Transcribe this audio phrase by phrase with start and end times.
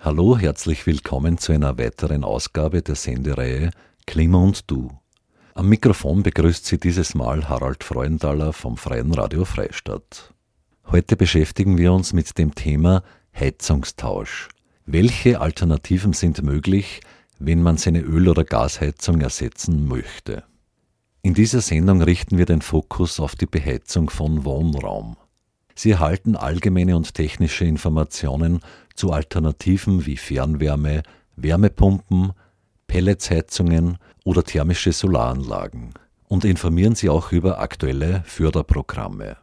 [0.00, 3.70] Hallo, herzlich willkommen zu einer weiteren Ausgabe der Sendereihe
[4.06, 4.90] Klima und Du.
[5.54, 10.34] Am Mikrofon begrüßt Sie dieses Mal Harald Freuenthaler vom Freien Radio Freistadt.
[10.86, 13.02] Heute beschäftigen wir uns mit dem Thema
[13.34, 14.50] Heizungstausch.
[14.84, 17.00] Welche Alternativen sind möglich,
[17.38, 20.44] wenn man seine Öl- oder Gasheizung ersetzen möchte?
[21.24, 25.16] In dieser Sendung richten wir den Fokus auf die Beheizung von Wohnraum.
[25.74, 28.60] Sie erhalten allgemeine und technische Informationen
[28.94, 31.02] zu Alternativen wie Fernwärme,
[31.36, 32.34] Wärmepumpen,
[32.88, 35.94] Pelletsheizungen oder thermische Solaranlagen
[36.28, 39.38] und informieren Sie auch über aktuelle Förderprogramme.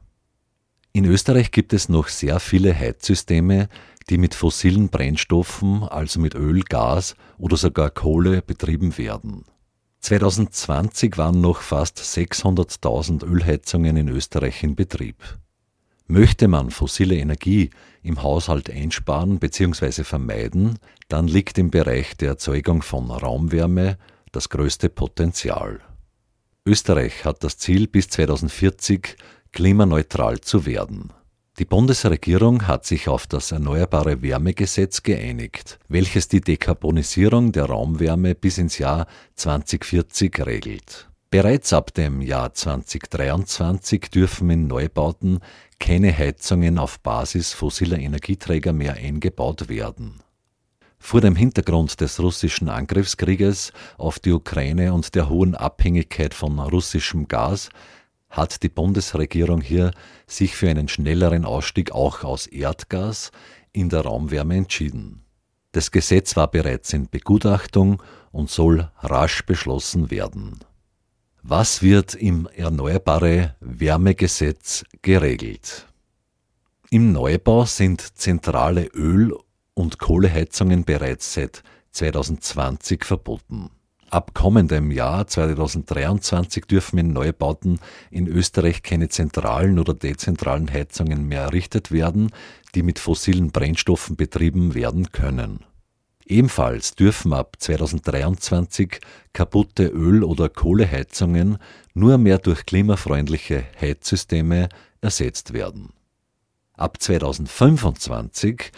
[0.93, 3.69] In Österreich gibt es noch sehr viele Heizsysteme,
[4.07, 9.45] die mit fossilen Brennstoffen, also mit Öl, Gas oder sogar Kohle betrieben werden.
[10.01, 15.15] 2020 waren noch fast 600.000 Ölheizungen in Österreich in Betrieb.
[16.07, 17.69] Möchte man fossile Energie
[18.01, 20.03] im Haushalt einsparen bzw.
[20.03, 23.97] vermeiden, dann liegt im Bereich der Erzeugung von Raumwärme
[24.31, 25.79] das größte Potenzial.
[26.65, 29.15] Österreich hat das Ziel, bis 2040
[29.51, 31.13] klimaneutral zu werden.
[31.61, 38.57] Die Bundesregierung hat sich auf das Erneuerbare Wärmegesetz geeinigt, welches die Dekarbonisierung der Raumwärme bis
[38.57, 41.07] ins Jahr 2040 regelt.
[41.29, 45.37] Bereits ab dem Jahr 2023 dürfen in Neubauten
[45.79, 50.15] keine Heizungen auf Basis fossiler Energieträger mehr eingebaut werden.
[50.97, 57.27] Vor dem Hintergrund des russischen Angriffskrieges auf die Ukraine und der hohen Abhängigkeit von russischem
[57.27, 57.69] Gas
[58.31, 59.91] hat die Bundesregierung hier
[60.25, 63.31] sich für einen schnelleren Ausstieg auch aus Erdgas
[63.73, 65.23] in der Raumwärme entschieden.
[65.73, 70.59] Das Gesetz war bereits in Begutachtung und soll rasch beschlossen werden.
[71.43, 75.87] Was wird im Erneuerbare Wärmegesetz geregelt?
[76.89, 79.37] Im Neubau sind zentrale Öl-
[79.73, 83.71] und Kohleheizungen bereits seit 2020 verboten.
[84.11, 87.79] Ab kommendem Jahr 2023 dürfen in Neubauten
[88.09, 92.29] in Österreich keine zentralen oder dezentralen Heizungen mehr errichtet werden,
[92.75, 95.61] die mit fossilen Brennstoffen betrieben werden können.
[96.25, 98.99] Ebenfalls dürfen ab 2023
[99.31, 101.57] kaputte Öl- oder Kohleheizungen
[101.93, 104.67] nur mehr durch klimafreundliche Heizsysteme
[104.99, 105.93] ersetzt werden.
[106.73, 108.71] Ab 2025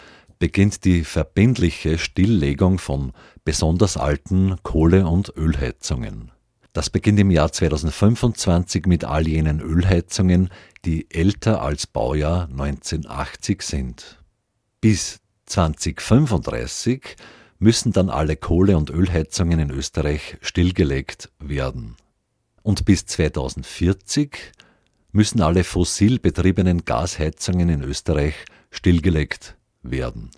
[0.43, 3.13] beginnt die verbindliche Stilllegung von
[3.45, 6.33] besonders alten Kohle- und Ölheizungen.
[6.73, 10.49] Das beginnt im Jahr 2025 mit all jenen Ölheizungen,
[10.83, 14.21] die älter als Baujahr 1980 sind.
[14.81, 17.15] Bis 2035
[17.57, 21.95] müssen dann alle Kohle- und Ölheizungen in Österreich stillgelegt werden.
[22.63, 24.51] Und bis 2040
[25.13, 28.35] müssen alle fossil betriebenen Gasheizungen in Österreich
[28.71, 30.31] stillgelegt werden.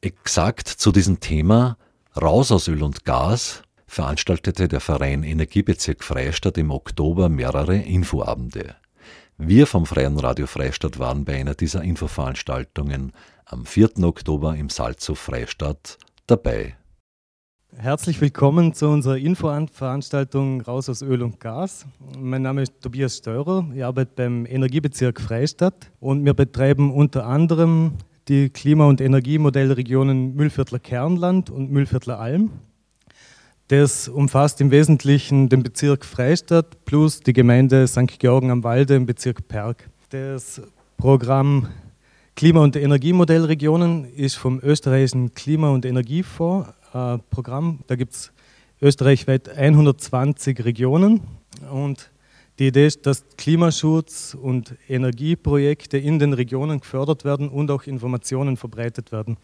[0.00, 1.78] Exakt zu diesem Thema
[2.20, 8.76] Raus aus Öl und Gas veranstaltete der Verein Energiebezirk Freistadt im Oktober mehrere Infoabende.
[9.38, 13.12] Wir vom Freien Radio Freistadt waren bei einer dieser Infoveranstaltungen
[13.44, 14.02] am 4.
[14.02, 16.76] Oktober im Salzhof Freistadt dabei.
[17.76, 21.84] Herzlich willkommen zu unserer Infoveranstaltung Raus aus Öl und Gas.
[22.18, 27.98] Mein Name ist Tobias Steurer, ich arbeite beim Energiebezirk Freistadt und wir betreiben unter anderem
[28.28, 32.50] die Klima- und Energiemodellregionen Müllviertler Kernland und Müllviertler Alm.
[33.68, 38.18] Das umfasst im Wesentlichen den Bezirk Freistadt plus die Gemeinde St.
[38.18, 39.88] Georgen am Walde im Bezirk Perg.
[40.10, 40.62] Das
[40.96, 41.68] Programm
[42.36, 47.80] Klima- und Energiemodellregionen ist vom österreichischen Klima- und Energiefonds ein Programm.
[47.86, 48.32] Da gibt es
[48.80, 51.22] österreichweit 120 Regionen
[51.72, 52.10] und
[52.58, 58.56] die Idee ist, dass Klimaschutz und Energieprojekte in den Regionen gefördert werden und auch Informationen
[58.56, 59.36] verbreitet werden.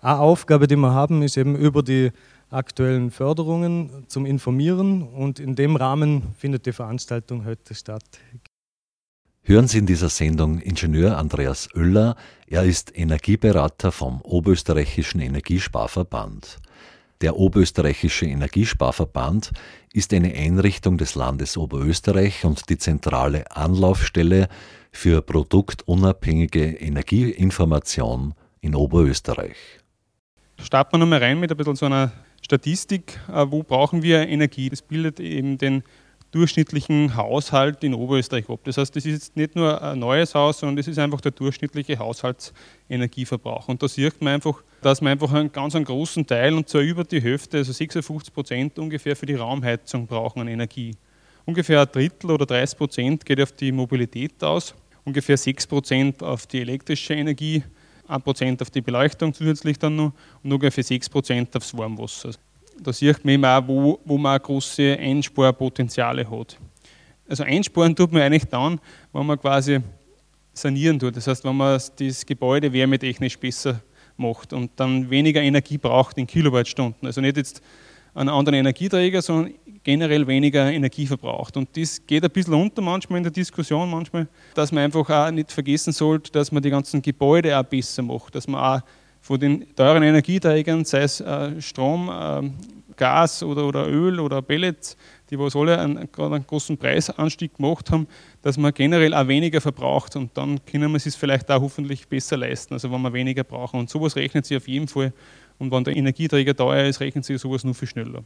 [0.00, 2.10] Eine Aufgabe, die wir haben, ist eben über die
[2.48, 8.02] aktuellen Förderungen zum Informieren und in dem Rahmen findet die Veranstaltung heute statt.
[9.42, 12.16] Hören Sie in dieser Sendung Ingenieur Andreas Oeller.
[12.46, 16.58] Er ist Energieberater vom Oberösterreichischen Energiesparverband.
[17.20, 19.52] Der Oberösterreichische Energiesparverband
[19.92, 24.48] ist eine Einrichtung des Landes Oberösterreich und die zentrale Anlaufstelle
[24.90, 28.32] für produktunabhängige Energieinformation
[28.62, 29.56] in Oberösterreich.
[30.62, 33.20] Starten wir nochmal rein mit ein bisschen so einer Statistik.
[33.28, 34.70] Äh, wo brauchen wir Energie?
[34.70, 35.82] Das bildet eben den
[36.32, 38.60] durchschnittlichen Haushalt in Oberösterreich ab.
[38.64, 41.32] Das heißt, das ist jetzt nicht nur ein neues Haus, sondern das ist einfach der
[41.32, 43.68] durchschnittliche Haushaltsenergieverbrauch.
[43.68, 46.82] Und da sieht man einfach, dass man einfach einen ganz einen großen Teil, und zwar
[46.82, 50.94] über die Hälfte, also 56 Prozent ungefähr für die Raumheizung brauchen an Energie.
[51.46, 54.74] Ungefähr ein Drittel oder 30 Prozent geht auf die Mobilität aus,
[55.04, 57.64] ungefähr 6 Prozent auf die elektrische Energie,
[58.06, 60.12] 1 Prozent auf die Beleuchtung zusätzlich dann noch
[60.42, 62.32] und ungefähr 6 Prozent aufs Warmwasser
[62.82, 66.58] da sieht man eben auch, wo, wo man große Einsparpotenziale hat.
[67.28, 68.80] Also einsparen tut man eigentlich dann,
[69.12, 69.80] wenn man quasi
[70.52, 71.16] sanieren tut.
[71.16, 73.80] Das heißt, wenn man das Gebäude wärmetechnisch besser
[74.16, 77.06] macht und dann weniger Energie braucht in Kilowattstunden.
[77.06, 77.62] Also nicht jetzt
[78.14, 81.56] einen anderen Energieträger, sondern generell weniger Energie verbraucht.
[81.56, 85.30] Und das geht ein bisschen unter manchmal in der Diskussion, manchmal, dass man einfach auch
[85.30, 88.84] nicht vergessen sollte, dass man die ganzen Gebäude auch besser macht, dass man auch
[89.20, 92.50] von den teuren Energieträgern, sei es äh, Strom, äh,
[92.96, 94.96] Gas oder, oder Öl oder Pellets,
[95.30, 98.06] die was alle einen, einen großen Preisanstieg gemacht haben,
[98.42, 102.36] dass man generell auch weniger verbraucht und dann können wir es vielleicht auch hoffentlich besser
[102.36, 103.80] leisten, also wenn wir weniger brauchen.
[103.80, 105.12] Und sowas rechnet sich auf jeden Fall
[105.58, 108.22] und wenn der Energieträger teuer ist, rechnet sich sowas nur viel schneller.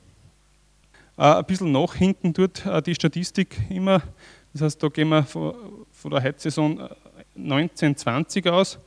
[1.16, 4.02] Äh, ein bisschen nachhinken tut äh, die Statistik immer,
[4.52, 5.54] das heißt, da gehen wir von,
[5.92, 6.80] von der Heizsaison
[7.36, 8.78] 1920 aus,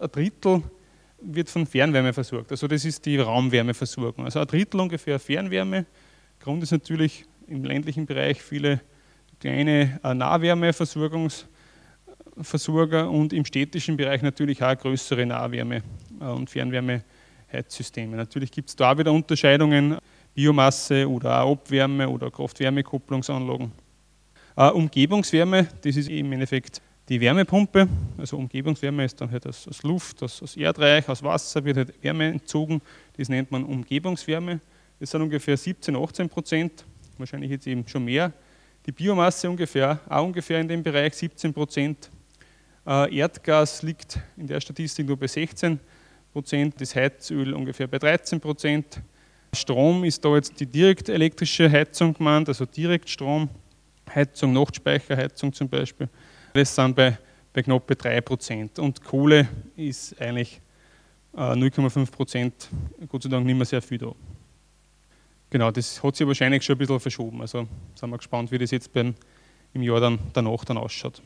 [0.00, 0.62] ein Drittel
[1.20, 2.50] wird von Fernwärme versorgt.
[2.50, 4.24] Also das ist die Raumwärmeversorgung.
[4.24, 5.86] Also ein Drittel ungefähr Fernwärme.
[6.40, 8.80] Grund ist natürlich im ländlichen Bereich viele
[9.40, 15.82] kleine äh, Nahwärmeversorgungsversorger und im städtischen Bereich natürlich auch größere Nahwärme-
[16.20, 18.16] äh, und Fernwärmeheizsysteme.
[18.16, 19.98] Natürlich gibt es da wieder Unterscheidungen,
[20.34, 23.72] Biomasse oder auch Abwärme oder Kraft-Wärme-Kupplungsanlagen.
[24.56, 27.88] Äh, Umgebungswärme, das ist im Endeffekt die Wärmepumpe,
[28.18, 32.02] also Umgebungswärme ist dann halt aus, aus Luft, aus, aus, Erdreich, aus Wasser wird halt
[32.02, 32.82] Wärme entzogen.
[33.16, 34.60] Das nennt man Umgebungswärme.
[35.00, 36.84] Das sind ungefähr 17, 18 Prozent,
[37.16, 38.32] wahrscheinlich jetzt eben schon mehr.
[38.84, 42.10] Die Biomasse ungefähr, auch ungefähr in dem Bereich 17 Prozent.
[42.86, 45.80] Äh, Erdgas liegt in der Statistik nur bei 16
[46.32, 49.00] Prozent, das Heizöl ungefähr bei 13 Prozent.
[49.54, 53.48] Strom ist da jetzt die direkt elektrische Heizung gemeint, also Direktstrom,
[54.14, 56.08] Heizung, Nachtspeicherheizung zum Beispiel.
[56.52, 57.18] Das sind bei,
[57.52, 58.80] bei knapp bei 3%.
[58.80, 60.60] Und Kohle ist eigentlich
[61.34, 62.52] äh, 0,5%,
[63.08, 64.12] Gott sei Dank nicht mehr sehr viel da.
[65.50, 67.40] Genau, das hat sich wahrscheinlich schon ein bisschen verschoben.
[67.40, 69.14] Also sind wir gespannt, wie das jetzt beim,
[69.72, 71.22] im Jahr dann, danach dann ausschaut.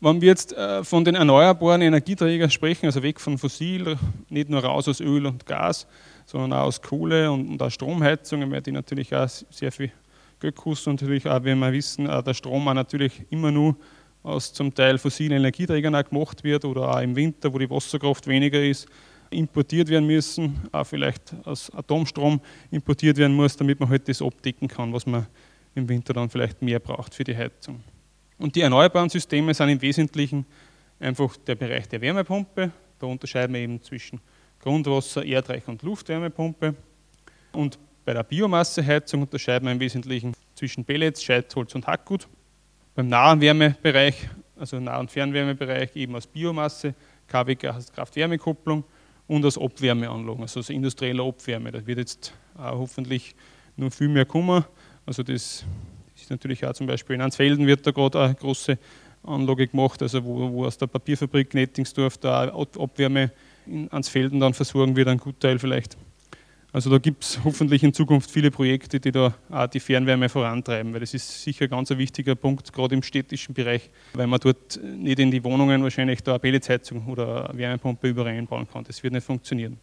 [0.00, 3.96] Wenn wir jetzt äh, von den erneuerbaren Energieträgern sprechen, also weg von fossil,
[4.28, 5.86] nicht nur raus aus Öl und Gas,
[6.26, 9.92] sondern auch aus Kohle und, und auch Stromheizungen, weil die natürlich auch sehr viel
[10.40, 13.76] Geld kosten und natürlich auch, wenn wir wissen, äh, der Strom auch natürlich immer nur
[14.22, 18.26] aus zum Teil fossilen Energieträgern auch gemacht wird oder auch im Winter, wo die Wasserkraft
[18.26, 18.86] weniger ist,
[19.30, 22.40] importiert werden müssen, auch vielleicht aus Atomstrom
[22.70, 25.26] importiert werden muss, damit man halt das abdecken kann, was man
[25.74, 27.82] im Winter dann vielleicht mehr braucht für die Heizung.
[28.38, 30.44] Und die erneuerbaren Systeme sind im Wesentlichen
[31.00, 32.70] einfach der Bereich der Wärmepumpe.
[32.98, 34.20] Da unterscheiden wir eben zwischen
[34.60, 36.74] Grundwasser, Erdreich und Luftwärmepumpe.
[37.52, 42.28] Und bei der Biomasseheizung unterscheiden wir im Wesentlichen zwischen Pellets, Scheitholz und Hackgut.
[42.94, 46.94] Beim Nahwärmebereich, also Nah- und Fernwärmebereich, eben aus Biomasse,
[47.26, 48.84] Kraft-Wärme-Kupplung
[49.26, 51.72] und aus Abwärmeanlagen, also aus industrieller Abwärme.
[51.72, 53.34] Da wird jetzt auch hoffentlich
[53.76, 54.64] nur viel mehr kommen.
[55.06, 55.64] Also das
[56.14, 58.78] ist natürlich auch zum Beispiel in Ansfelden wird da gerade eine große
[59.22, 63.30] Anlage gemacht, also wo, wo aus der Papierfabrik Nettingsdorf da Abwärme
[63.66, 65.96] in Ansfelden dann versorgen wird, ein Gutteil vielleicht.
[66.74, 70.94] Also da gibt es hoffentlich in Zukunft viele Projekte, die da auch die Fernwärme vorantreiben,
[70.94, 74.80] weil das ist sicher ganz ein wichtiger Punkt, gerade im städtischen Bereich, weil man dort
[74.82, 78.84] nicht in die Wohnungen wahrscheinlich da eine Pelletsheizung oder eine Wärmepumpe überall einbauen kann.
[78.84, 79.76] Das wird nicht funktionieren.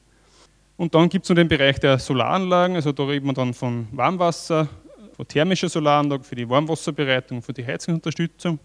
[0.78, 3.88] Und dann gibt es noch den Bereich der Solaranlagen, also da reden wir dann von
[3.92, 4.68] Warmwasser,
[5.16, 8.58] von thermischer Solaranlage für die Warmwasserbereitung, für die Heizungsunterstützung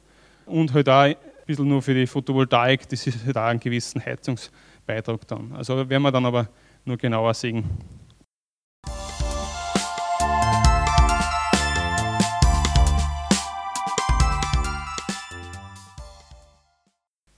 [0.47, 4.03] und halt auch ein bisschen nur für die Photovoltaik, das ist halt auch einen gewissen
[4.03, 5.53] Heizungsbeitrag dann.
[5.53, 6.49] Also werden wir dann aber
[6.87, 7.65] nur genauer sehen,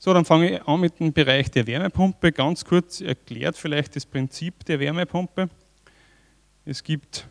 [0.07, 2.31] So, dann fange ich an mit dem Bereich der Wärmepumpe.
[2.31, 5.49] Ganz kurz erklärt vielleicht das Prinzip der Wärmepumpe.
[6.65, 7.27] Es gibt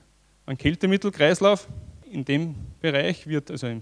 [0.46, 1.70] einen Kältemittelkreislauf.
[2.12, 3.82] In dem Bereich wird, also im,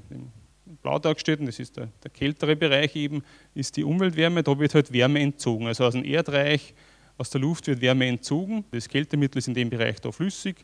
[0.84, 3.24] Blau dargestellt, und das ist der, der, kältere Bereich eben,
[3.56, 4.44] ist die Umweltwärme.
[4.44, 5.66] Da wird halt Wärme entzogen.
[5.66, 6.76] Also aus dem Erdreich,
[7.18, 10.58] aus der Luft wird Wärme entzogen, das Kältemittel ist in dem Bereich da flüssig.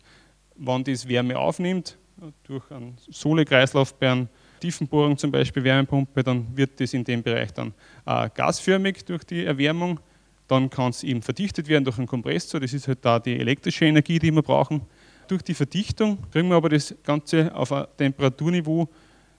[0.55, 1.97] Wenn das Wärme aufnimmt,
[2.43, 4.27] durch einen Sohlekreislauf bei einer
[4.59, 7.73] Tiefenbohrung zum Beispiel Wärmepumpe, dann wird das in dem Bereich dann
[8.05, 9.99] äh, gasförmig durch die Erwärmung.
[10.47, 13.85] Dann kann es eben verdichtet werden durch einen Kompressor, das ist halt da die elektrische
[13.85, 14.81] Energie, die wir brauchen.
[15.27, 18.89] Durch die Verdichtung kriegen wir aber das Ganze auf ein Temperaturniveau,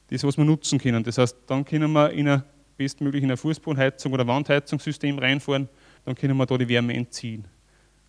[0.08, 1.02] das was wir nutzen können.
[1.02, 2.42] Das heißt, dann können wir in ein
[2.80, 5.68] bestmöglich in ein Fußbodenheizung oder Wandheizungssystem reinfahren,
[6.06, 7.44] dann können wir da die Wärme entziehen.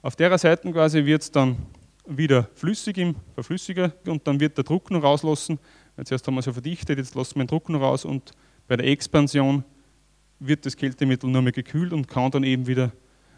[0.02, 1.58] Auf der Seite quasi wird es dann
[2.06, 5.60] wieder flüssig im Verflüssiger und dann wird der Druck noch rauslassen.
[6.04, 8.32] Zuerst haben wir so verdichtet, jetzt lassen wir den Druck noch raus und
[8.68, 9.64] bei der Expansion
[10.40, 12.92] wird das Kältemittel nur mehr gekühlt und kann dann eben wieder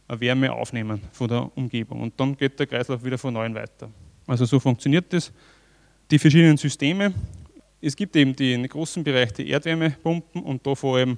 [0.08, 2.02] Wärme aufnehmen von der Umgebung.
[2.02, 3.90] Und dann geht der Kreislauf wieder von neuem weiter.
[4.28, 5.32] Also so funktioniert das.
[6.12, 7.14] Die verschiedenen Systeme.
[7.82, 11.18] Es gibt eben den großen Bereich die Erdwärmepumpen und da vor allem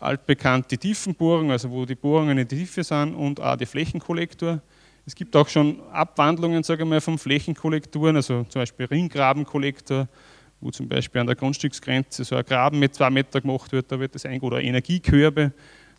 [0.00, 4.62] altbekannt die Tiefenbohrung, also wo die Bohrungen in die Tiefe sind und auch die Flächenkollektor.
[5.04, 10.08] Es gibt auch schon Abwandlungen, sage ich mal, von Flächenkollektoren, also zum Beispiel Ringgrabenkollektor,
[10.60, 14.00] wo zum Beispiel an der Grundstücksgrenze so ein Graben mit zwei Meter gemacht wird, da
[14.00, 15.52] wird das ein oder Energiekörbe.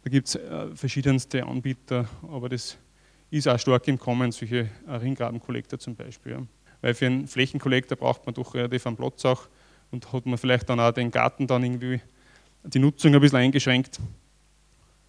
[0.03, 2.77] Da gibt es äh, verschiedenste Anbieter, aber das
[3.31, 6.47] ist auch stark im Kommen, solche äh, Ringgrabenkollektor zum Beispiel.
[6.81, 9.47] Weil für einen Flächenkollektor braucht man doch relativ einen Platz auch
[9.91, 12.01] und hat man vielleicht dann auch den Garten dann irgendwie
[12.63, 13.99] die Nutzung ein bisschen eingeschränkt.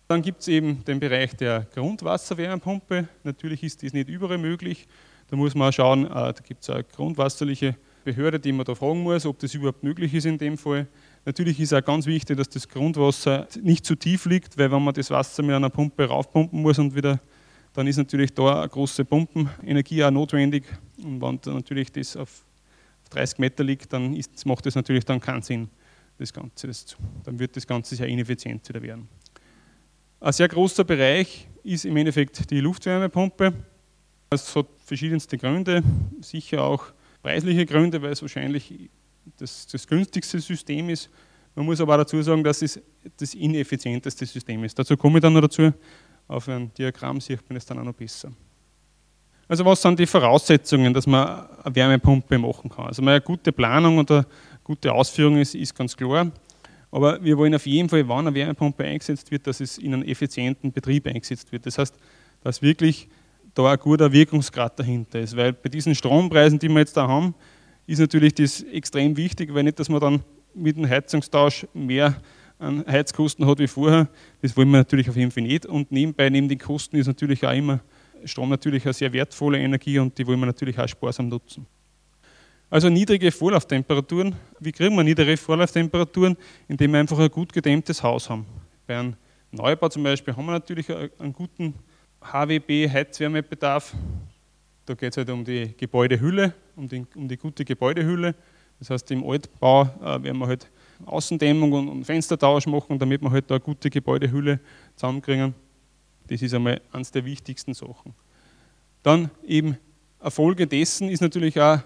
[0.09, 3.09] Dann gibt es eben den Bereich der Grundwasserwärmepumpe.
[3.23, 4.89] Natürlich ist das nicht überall möglich.
[5.29, 8.75] Da muss man auch schauen, äh, da gibt es eine grundwasserliche Behörde, die man da
[8.75, 10.87] fragen muss, ob das überhaupt möglich ist in dem Fall.
[11.25, 14.95] Natürlich ist auch ganz wichtig, dass das Grundwasser nicht zu tief liegt, weil wenn man
[14.95, 17.21] das Wasser mit einer Pumpe raufpumpen muss und wieder,
[17.73, 20.65] dann ist natürlich da eine große Pumpenenergie auch notwendig.
[21.03, 22.45] Und wenn natürlich das auf
[23.11, 25.69] 30 Meter liegt, dann ist, macht das natürlich dann keinen Sinn,
[26.19, 26.67] das Ganze.
[26.67, 29.09] Das, dann wird das Ganze sehr ineffizient wieder werden.
[30.21, 33.53] Ein sehr großer Bereich ist im Endeffekt die Luftwärmepumpe.
[34.31, 35.83] Es hat verschiedenste Gründe,
[36.21, 36.93] sicher auch
[37.23, 38.91] preisliche Gründe, weil es wahrscheinlich
[39.39, 41.11] das, das günstigste System ist.
[41.55, 42.81] Man muss aber auch dazu sagen, dass es
[43.17, 44.79] das ineffizienteste System ist.
[44.79, 45.73] Dazu komme ich dann noch dazu.
[46.29, 48.31] Auf einem Diagramm sieht man es dann auch noch besser.
[49.49, 52.87] Also was sind die Voraussetzungen, dass man eine Wärmepumpe machen kann?
[52.87, 54.25] Also eine gute Planung und eine
[54.63, 56.31] gute Ausführung ist, ist ganz klar.
[56.93, 60.05] Aber wir wollen auf jeden Fall, wann eine Wärmepumpe eingesetzt wird, dass es in einen
[60.05, 61.67] effizienten Betrieb eingesetzt wird.
[61.67, 61.97] Das heißt,
[62.43, 63.09] dass wirklich
[63.55, 65.37] da ein guter Wirkungsgrad dahinter ist.
[65.37, 67.35] Weil bei diesen Strompreisen, die wir jetzt da haben,
[67.87, 70.23] ist natürlich das extrem wichtig, weil nicht, dass man dann
[70.55, 72.17] mit dem Heizungstausch mehr
[72.59, 74.09] an Heizkosten hat wie vorher.
[74.43, 75.67] Das wollen wir natürlich auf jeden Fall nicht.
[75.67, 77.81] Und nebenbei, neben den Kosten, ist natürlich auch immer
[78.25, 81.67] Strom natürlich eine sehr wertvolle Energie und die wollen wir natürlich auch sparsam nutzen.
[82.69, 84.37] Also niedrige Vorlauftemperaturen.
[84.61, 86.37] Wie kriegen wir niedrige Vorlauftemperaturen?
[86.69, 88.47] Indem wir einfach ein gut gedämmtes Haus haben.
[88.87, 89.15] Bei einem
[89.51, 90.89] Neubau zum Beispiel haben wir natürlich
[91.19, 91.75] einen guten
[92.21, 93.95] HWB-Heizwärmebedarf.
[94.87, 98.35] Da geht es halt um die Gebäudehülle, um die, um die gute Gebäudehülle.
[98.79, 100.69] Das heißt, im Altbau äh, werden wir halt
[101.05, 104.61] Außendämmung und, und Fenstertausch machen, damit wir halt da eine gute Gebäudehülle
[104.97, 105.55] zusammenkriegen.
[106.29, 108.15] Das ist einmal eines der wichtigsten Sachen.
[109.03, 109.77] Dann eben
[110.19, 111.81] eine Folge dessen ist natürlich auch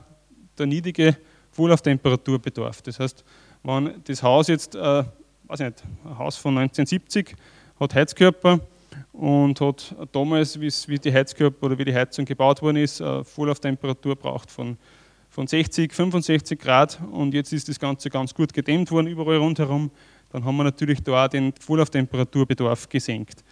[0.58, 1.16] der niedrige
[1.52, 2.82] Vorlauftemperaturbedarf.
[2.82, 3.24] Das heißt,
[3.62, 5.04] wenn das Haus jetzt, äh,
[5.44, 7.34] weiß nicht, ein Haus von 1970
[7.78, 8.60] hat Heizkörper
[9.14, 14.16] und hat damals, wie die Heizkörper oder wie die Heizung gebaut worden ist, eine Vorlauftemperatur
[14.16, 14.76] braucht von,
[15.30, 19.90] von 60, 65 Grad und jetzt ist das Ganze ganz gut gedämmt worden überall rundherum,
[20.30, 23.44] dann haben wir natürlich da auch den Vorlauftemperaturbedarf gesenkt.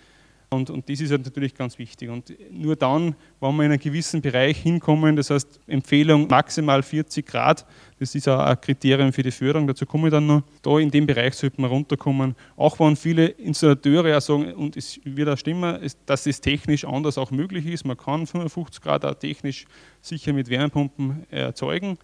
[0.53, 2.11] Und, und das ist halt natürlich ganz wichtig.
[2.11, 7.27] Und nur dann, wenn wir in einen gewissen Bereich hinkommen, das heißt Empfehlung maximal 40
[7.27, 7.67] Grad,
[7.99, 10.43] das ist auch ein Kriterium für die Förderung, dazu komme ich dann noch.
[10.63, 12.35] Da in dem Bereich sollte man runterkommen.
[12.57, 17.19] Auch wenn viele Installateure auch sagen, und es wird auch stimmen, dass es technisch anders
[17.19, 17.85] auch möglich ist.
[17.85, 19.67] Man kann 55 Grad auch technisch
[20.01, 21.97] sicher mit Wärmepumpen erzeugen.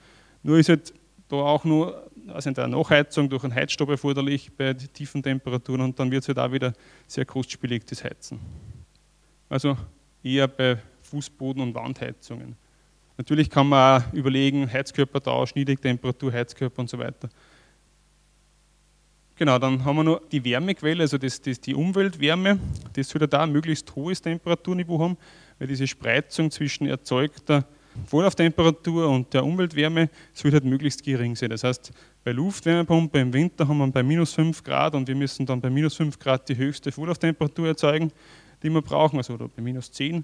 [0.42, 0.94] Nur ist halt
[1.28, 6.10] da auch nur also eine Nachheizung durch einen Heizstab erforderlich bei tiefen Temperaturen und dann
[6.10, 6.72] wird es halt auch wieder
[7.06, 8.40] sehr kostspielig, das Heizen.
[9.48, 9.76] Also
[10.22, 10.78] eher bei
[11.10, 12.56] Fußboden- und Wandheizungen.
[13.16, 17.28] Natürlich kann man auch überlegen, Heizkörpertausch, Niedrigtemperatur, Heizkörper und so weiter.
[19.34, 22.58] Genau, dann haben wir noch die Wärmequelle, also das, das, die Umweltwärme.
[22.92, 25.16] Das sollte da ein möglichst hohes Temperaturniveau haben,
[25.58, 27.64] weil diese Spreizung zwischen erzeugter
[28.06, 31.50] Vorlauftemperatur und der Umweltwärme sollte halt möglichst gering sein.
[31.50, 31.92] Das heißt,
[32.28, 35.70] bei Luftwärmepumpe im Winter haben wir bei minus 5 Grad und wir müssen dann bei
[35.70, 38.12] minus 5 Grad die höchste Vorlauftemperatur erzeugen,
[38.62, 40.22] die wir brauchen, also bei minus 10.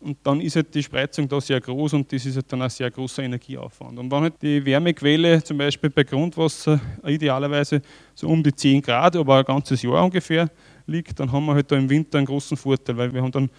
[0.00, 2.70] Und dann ist halt die Spreizung da sehr groß und das ist halt dann ein
[2.70, 3.98] sehr großer Energieaufwand.
[3.98, 7.82] Und wenn halt die Wärmequelle zum Beispiel bei Grundwasser idealerweise
[8.14, 10.48] so um die 10 Grad, aber ein ganzes Jahr ungefähr
[10.86, 13.50] liegt, dann haben wir halt da im Winter einen großen Vorteil, weil wir haben dann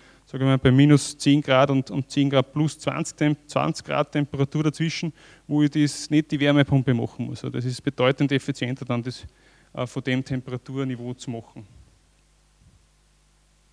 [0.42, 4.64] wir mal, bei minus 10 Grad und, und 10 Grad plus 20, 20 Grad Temperatur
[4.64, 5.14] dazwischen,
[5.48, 7.44] wo ich das nicht die Wärmepumpe machen muss.
[7.44, 9.26] Also das ist bedeutend effizienter, dann das
[9.74, 11.66] äh, von dem Temperaturniveau zu machen.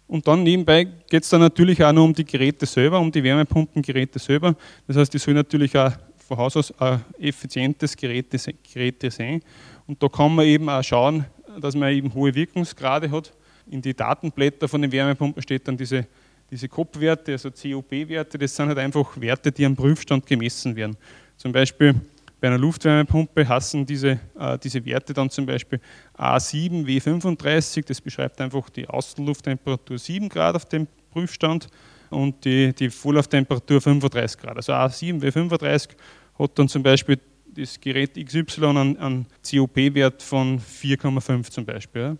[0.08, 3.24] Und dann nebenbei geht es dann natürlich auch noch um die Geräte selber, um die
[3.24, 4.54] Wärmepumpengeräte selber.
[4.86, 8.36] Das heißt, die sollen natürlich auch von Haus aus ein effizientes Geräte,
[8.72, 9.40] Geräte sein.
[9.86, 11.24] Und da kann man eben auch schauen,
[11.60, 13.32] dass man eben hohe Wirkungsgrade hat.
[13.70, 16.06] In die Datenblätter von den Wärmepumpen steht dann diese,
[16.52, 18.36] diese COP-Werte, also COP-Werte.
[18.36, 20.96] Das sind halt einfach Werte, die am Prüfstand gemessen werden.
[21.38, 21.94] Zum Beispiel
[22.40, 25.80] bei einer Luftwärmepumpe hassen diese, äh, diese Werte dann zum Beispiel
[26.18, 31.68] A7 W35, das beschreibt einfach die Außenlufttemperatur 7 Grad auf dem Prüfstand
[32.10, 34.56] und die, die Volllauftemperatur 35 Grad.
[34.56, 35.90] Also A7 W35
[36.38, 42.18] hat dann zum Beispiel das Gerät XY einen, einen COP-Wert von 4,5 zum Beispiel.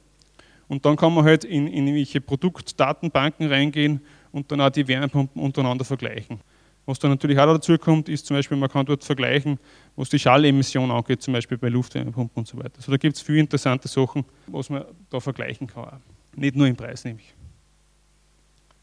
[0.69, 4.01] Und dann kann man halt in, in irgendwelche Produktdatenbanken reingehen
[4.33, 6.41] und dann auch die Wärmepumpen untereinander vergleichen.
[6.85, 9.59] Was dann natürlich auch dazu kommt, ist zum Beispiel, man kann dort vergleichen,
[9.95, 12.73] was die Schallemission angeht, zum Beispiel bei Luftwärmepumpen und so weiter.
[12.77, 15.85] Also da gibt es viele interessante Sachen, was man da vergleichen kann.
[15.85, 15.93] Auch.
[16.35, 17.33] Nicht nur im Preis nämlich.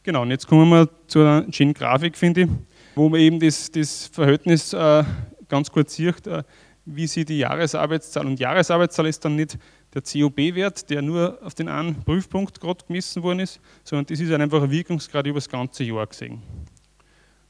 [0.02, 2.48] Genau, und jetzt kommen wir zu einer schönen Grafik, finde ich,
[2.94, 5.04] wo man eben das, das Verhältnis äh,
[5.48, 6.42] ganz kurz sieht, äh,
[6.86, 9.58] wie sie die Jahresarbeitszahl, und Jahresarbeitszahl ist dann nicht
[9.94, 14.32] der COB-Wert, der nur auf den einen Prüfpunkt gerade gemessen worden ist, sondern das ist
[14.32, 16.42] einfach ein Wirkungsgrad über das ganze Jahr gesehen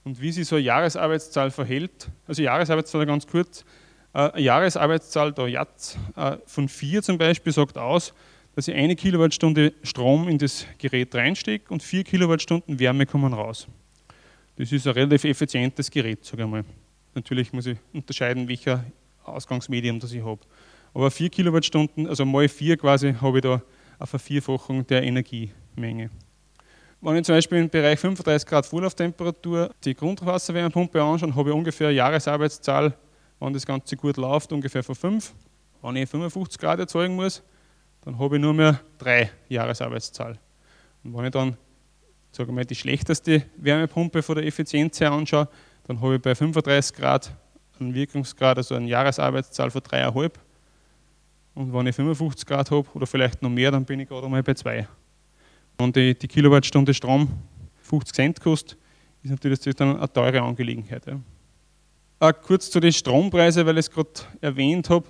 [0.05, 2.09] und wie sich so eine Jahresarbeitszahl verhält.
[2.27, 3.65] Also Jahresarbeitszahl ganz kurz.
[4.13, 8.15] Äh, eine Jahresarbeitszahl der JATS äh, von 4 zum Beispiel sagt aus,
[8.55, 13.69] dass ich eine Kilowattstunde Strom in das Gerät reinstecke und 4 Kilowattstunden Wärme kommen raus.
[14.57, 16.65] Das ist ein relativ effizientes Gerät, sage ich mal.
[17.15, 18.85] Natürlich muss ich unterscheiden, welcher
[19.25, 20.41] Ausgangsmedium das ich habe.
[20.93, 23.63] Aber 4 Kilowattstunden, also mal 4 quasi, habe ich da
[23.99, 26.11] eine Vervierfachung der Energiemenge.
[27.01, 31.89] Wenn ich zum Beispiel im Bereich 35 Grad Vorlauftemperatur die Grundwasserwärmepumpe anschaue, habe ich ungefähr
[31.89, 32.95] eine Jahresarbeitszahl,
[33.39, 35.33] wenn das Ganze gut läuft, ungefähr von 5.
[35.81, 37.43] Wenn ich 55 Grad erzeugen muss,
[38.03, 40.39] dann habe ich nur mehr 3 Jahresarbeitszahl.
[41.03, 41.57] Und wenn ich dann
[42.33, 45.49] sagen wir, die schlechteste Wärmepumpe von der Effizienz her anschaue,
[45.87, 47.33] dann habe ich bei 35 Grad
[47.79, 50.33] einen Wirkungsgrad, also eine Jahresarbeitszahl von 3,5.
[51.55, 54.43] Und wenn ich 55 Grad habe oder vielleicht noch mehr, dann bin ich gerade einmal
[54.43, 54.87] bei 2.
[55.79, 57.29] Und die, die Kilowattstunde Strom
[57.83, 58.79] 50 Cent kostet,
[59.23, 61.07] ist natürlich dann eine teure Angelegenheit.
[61.07, 61.21] Ja.
[62.21, 64.11] Auch kurz zu den Strompreisen, weil ich es gerade
[64.41, 65.07] erwähnt habe.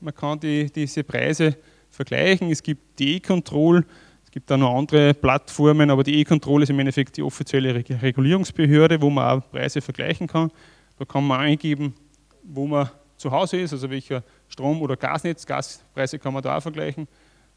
[0.00, 1.56] Man kann die, diese Preise
[1.90, 2.50] vergleichen.
[2.50, 3.84] Es gibt die E-Control,
[4.24, 9.00] es gibt auch noch andere Plattformen, aber die E-Control ist im Endeffekt die offizielle Regulierungsbehörde,
[9.00, 10.50] wo man auch Preise vergleichen kann.
[10.98, 11.94] Da kann man eingeben,
[12.42, 16.62] wo man zu Hause ist, also welcher Strom- oder Gasnetz, Gaspreise kann man da auch
[16.62, 17.06] vergleichen,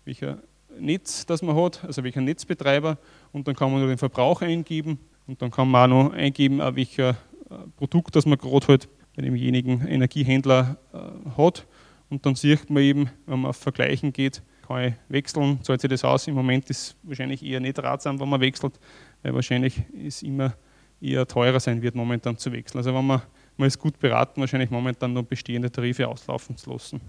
[0.05, 0.39] welcher
[0.79, 2.97] Netz, das man hat, also welcher Netzbetreiber
[3.31, 6.59] und dann kann man nur den Verbrauch eingeben und dann kann man auch noch eingeben,
[6.75, 7.11] welcher
[7.49, 11.65] äh, Produkt, das man gerade halt bei demjenigen Energiehändler äh, hat
[12.09, 15.89] und dann sieht man eben, wenn man auf Vergleichen geht, kann ich wechseln, zahlt sich
[15.89, 16.27] das aus.
[16.27, 18.79] Im Moment ist es wahrscheinlich eher nicht ratsam, wenn man wechselt,
[19.23, 20.53] weil wahrscheinlich es immer
[20.99, 22.77] eher teurer sein wird, momentan zu wechseln.
[22.79, 23.21] Also wenn man,
[23.57, 27.01] man ist gut beraten, wahrscheinlich momentan noch bestehende Tarife auslaufen zu lassen.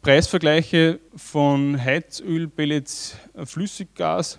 [0.00, 4.38] Preisvergleiche von Heizöl, Pellets, Flüssiggas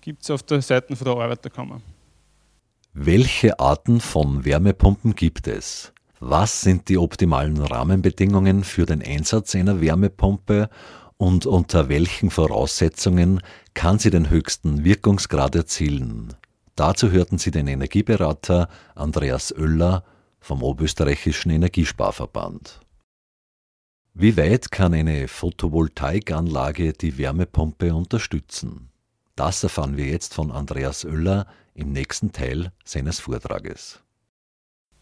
[0.00, 1.80] gibt es auf der Seite von der Arbeiterkammer.
[2.92, 5.92] Welche Arten von Wärmepumpen gibt es?
[6.20, 10.68] Was sind die optimalen Rahmenbedingungen für den Einsatz einer Wärmepumpe
[11.16, 13.40] und unter welchen Voraussetzungen
[13.74, 16.34] kann sie den höchsten Wirkungsgrad erzielen?
[16.78, 20.04] Dazu hörten Sie den Energieberater Andreas Oeller
[20.38, 22.78] vom Oberösterreichischen Energiesparverband.
[24.14, 28.90] Wie weit kann eine Photovoltaikanlage die Wärmepumpe unterstützen?
[29.34, 34.00] Das erfahren wir jetzt von Andreas Oeller im nächsten Teil seines Vortrages.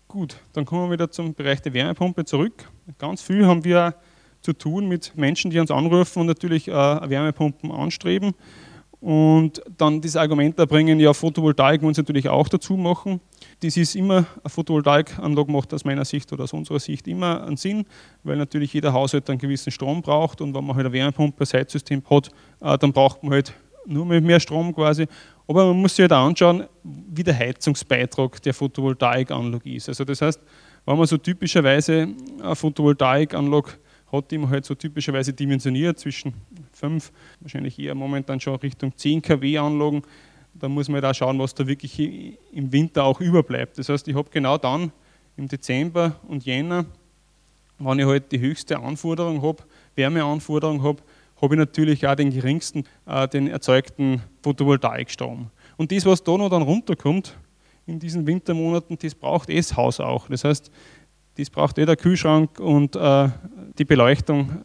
[0.08, 2.70] Gut, dann kommen wir wieder zum Bereich der Wärmepumpe zurück.
[2.96, 3.96] Ganz viel haben wir
[4.40, 8.34] zu tun mit Menschen, die uns anrufen und natürlich äh, Wärmepumpen anstreben
[9.06, 13.20] und dann das Argument erbringen, ja, Photovoltaik sie natürlich auch dazu machen.
[13.60, 17.56] Das ist immer, eine Photovoltaikanlage macht aus meiner Sicht oder aus unserer Sicht immer einen
[17.56, 17.84] Sinn,
[18.24, 21.60] weil natürlich jeder Haushalt einen gewissen Strom braucht und wenn man halt eine Wärmepumpe, ein
[21.60, 23.54] Heizsystem hat, äh, dann braucht man halt
[23.86, 25.06] nur mehr Strom quasi.
[25.46, 29.88] Aber man muss sich halt auch anschauen, wie der Heizungsbeitrag der Photovoltaikanlage ist.
[29.88, 30.40] Also das heißt,
[30.84, 32.08] wenn man so typischerweise
[32.42, 33.70] eine Photovoltaikanlage
[34.10, 36.34] hat, die man halt so typischerweise dimensioniert zwischen
[36.76, 40.02] 5, wahrscheinlich eher momentan schon Richtung 10 kW Anlagen,
[40.54, 41.98] da muss man da halt schauen, was da wirklich
[42.52, 43.78] im Winter auch überbleibt.
[43.78, 44.92] Das heißt, ich habe genau dann
[45.36, 46.86] im Dezember und Jänner,
[47.78, 49.62] wenn ich halt die höchste Anforderung habe,
[49.94, 51.02] Wärmeanforderung habe,
[51.40, 55.50] habe ich natürlich auch den geringsten, äh, den erzeugten Photovoltaikstrom.
[55.76, 57.36] Und das, was da noch dann runterkommt,
[57.86, 60.28] in diesen Wintermonaten, das braucht eh das Haus auch.
[60.28, 60.70] Das heißt,
[61.36, 63.28] das braucht eh der Kühlschrank und äh,
[63.78, 64.64] die Beleuchtung.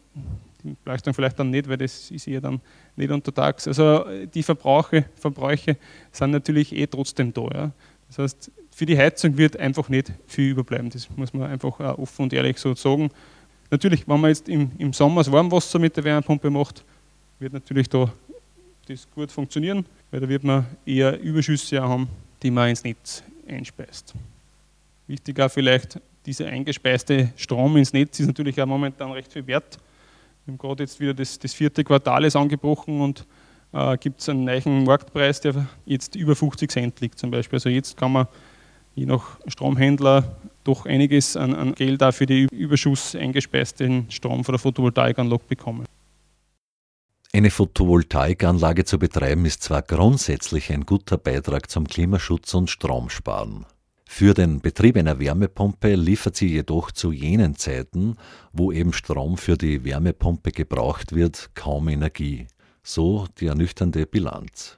[0.64, 2.60] Die Beleuchtung vielleicht dann nicht, weil das ist eher dann
[2.96, 3.66] nicht untertags.
[3.66, 5.76] Also die Verbrauche, Verbräuche
[6.10, 7.42] sind natürlich eh trotzdem da.
[7.52, 7.72] Ja.
[8.08, 10.90] Das heißt, für die Heizung wird einfach nicht viel überbleiben.
[10.90, 13.10] Das muss man einfach offen und ehrlich so sagen.
[13.70, 16.84] Natürlich, wenn man jetzt im, im Sommer das Warmwasser mit der Wärmepumpe macht,
[17.38, 18.12] wird natürlich da
[18.86, 22.08] das gut funktionieren, weil da wird man eher Überschüsse haben,
[22.42, 24.14] die man ins Netz einspeist.
[25.06, 29.78] Wichtig auch vielleicht, dieser eingespeiste Strom ins Netz ist natürlich auch momentan recht viel wert.
[30.44, 33.26] Wir haben gerade jetzt wieder das, das vierte Quartal ist angebrochen und
[33.72, 37.56] äh, gibt es einen neuen Marktpreis, der jetzt über 50 Cent liegt zum Beispiel.
[37.56, 38.26] Also jetzt kann man
[38.94, 44.54] je nach Stromhändler doch einiges an, an Geld auch für die Überschuss eingespeisten Strom von
[44.54, 45.86] der Photovoltaikanlage bekommen.
[47.32, 53.64] Eine Photovoltaikanlage zu betreiben ist zwar grundsätzlich ein guter Beitrag zum Klimaschutz und Stromsparen.
[54.14, 58.16] Für den Betrieb einer Wärmepumpe liefert sie jedoch zu jenen Zeiten,
[58.52, 62.46] wo eben Strom für die Wärmepumpe gebraucht wird, kaum Energie.
[62.82, 64.76] So die ernüchternde Bilanz.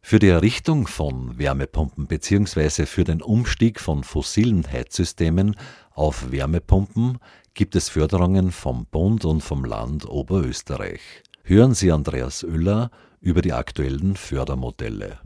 [0.00, 2.86] Für die Errichtung von Wärmepumpen bzw.
[2.86, 5.56] für den Umstieg von fossilen Heizsystemen
[5.90, 7.18] auf Wärmepumpen
[7.52, 11.00] gibt es Förderungen vom Bund und vom Land Oberösterreich.
[11.42, 15.18] Hören Sie Andreas Oeller über die aktuellen Fördermodelle.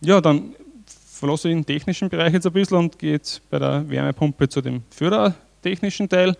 [0.00, 0.54] Ja, dann
[1.22, 4.60] verlasse ich den technischen Bereich jetzt ein bisschen und gehe jetzt bei der Wärmepumpe zu
[4.60, 6.36] dem fördertechnischen Teil.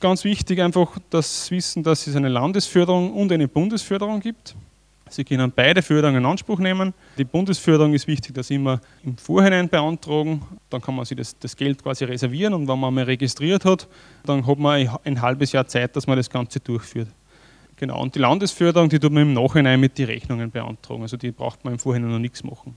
[0.00, 4.54] Ganz wichtig einfach das Wissen, dass es eine Landesförderung und eine Bundesförderung gibt.
[5.10, 6.94] Sie können beide Förderungen in Anspruch nehmen.
[7.18, 10.40] Die Bundesförderung ist wichtig, dass immer im Vorhinein beantragen.
[10.70, 13.86] Dann kann man sich das, das, Geld quasi reservieren und wenn man mal registriert hat,
[14.24, 17.08] dann hat man ein halbes Jahr Zeit, dass man das Ganze durchführt.
[17.76, 21.02] Genau, und die Landesförderung, die tut man im Nachhinein mit den Rechnungen beantragen.
[21.02, 22.74] Also die braucht man im Vorhinein noch nichts machen.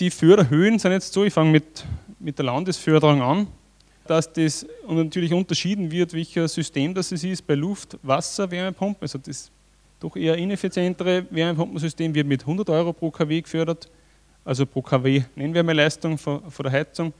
[0.00, 1.84] Die Förderhöhen sind jetzt so, ich fange mit,
[2.18, 3.46] mit der Landesförderung an,
[4.06, 9.02] dass das und natürlich unterschieden wird, welches System das ist bei Luft-, Wasser, Wärmepumpen.
[9.02, 9.50] Also das
[10.00, 13.90] doch eher ineffizientere Wärmepumpensystem wird mit 100 Euro pro kW gefördert,
[14.42, 17.12] also pro kW Nennwärmeleistung von, von der Heizung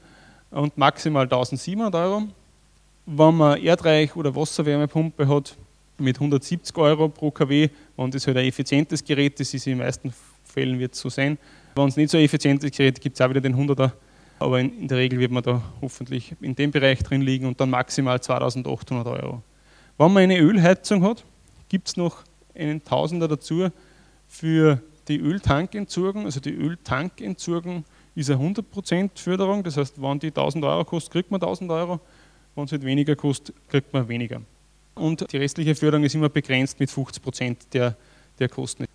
[0.49, 2.23] und maximal 1700 Euro.
[3.05, 5.55] Wenn man Erdreich- oder Wasserwärmepumpe hat,
[5.99, 10.11] mit 170 Euro pro kW, wenn das halt ein effizientes Gerät ist, ist den meisten
[10.51, 11.37] Fällen wird es so sein.
[11.75, 13.91] Wenn es nicht so ein effizientes Gerät gibt es auch wieder den 100er,
[14.39, 17.59] aber in, in, der Regel wird man da hoffentlich in dem Bereich drin liegen und
[17.61, 19.43] dann maximal 2800 Euro.
[19.97, 21.23] Wenn man eine Ölheizung hat,
[21.69, 22.23] gibt es noch
[22.55, 23.69] einen Tausender dazu
[24.27, 26.25] für die Öltankentsorgung.
[26.25, 27.85] Also die Öltankentsorgung
[28.15, 29.63] ist eine 100% Förderung.
[29.63, 31.99] Das heißt, wenn die 1000 Euro kostet, kriegt man 1000 Euro.
[32.55, 34.41] Wenn es halt weniger kostet, kriegt man weniger.
[34.95, 37.95] Und die restliche Förderung ist immer begrenzt mit 50% der,
[38.39, 38.85] der Kosten.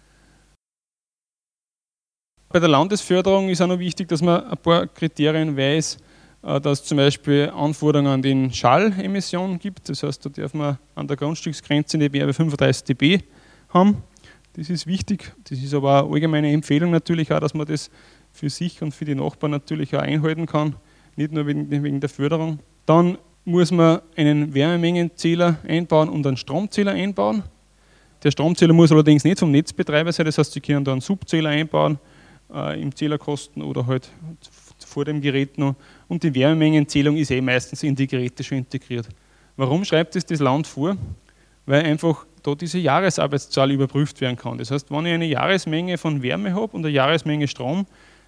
[2.56, 5.98] Bei der Landesförderung ist auch noch wichtig, dass man ein paar Kriterien weiß,
[6.42, 9.90] äh, dass zum Beispiel Anforderungen an den Schallemissionen gibt.
[9.90, 13.24] Das heißt, da darf man an der Grundstücksgrenze nicht mehr 35 dB
[13.68, 14.02] haben.
[14.54, 15.34] Das ist wichtig.
[15.50, 17.90] Das ist aber eine allgemeine Empfehlung natürlich auch, dass man das
[18.32, 20.76] für sich und für die Nachbarn natürlich auch einhalten kann,
[21.14, 22.60] nicht nur wegen, wegen der Förderung.
[22.86, 27.42] Dann muss man einen Wärmemengenzähler einbauen und einen Stromzähler einbauen.
[28.22, 31.50] Der Stromzähler muss allerdings nicht vom Netzbetreiber sein, das heißt, Sie können da einen Subzähler
[31.50, 31.98] einbauen
[32.52, 34.10] äh, im Zählerkosten oder halt
[34.84, 35.74] vor dem Gerät noch.
[36.08, 39.08] Und die Wärmemengenzählung ist eh meistens in die Geräte schon integriert.
[39.56, 40.96] Warum schreibt es das Land vor?
[41.64, 44.58] Weil einfach da diese Jahresarbeitszahl überprüft werden kann.
[44.58, 47.86] Das heißt, wenn ich eine Jahresmenge von Wärme habe und eine Jahresmenge Strom,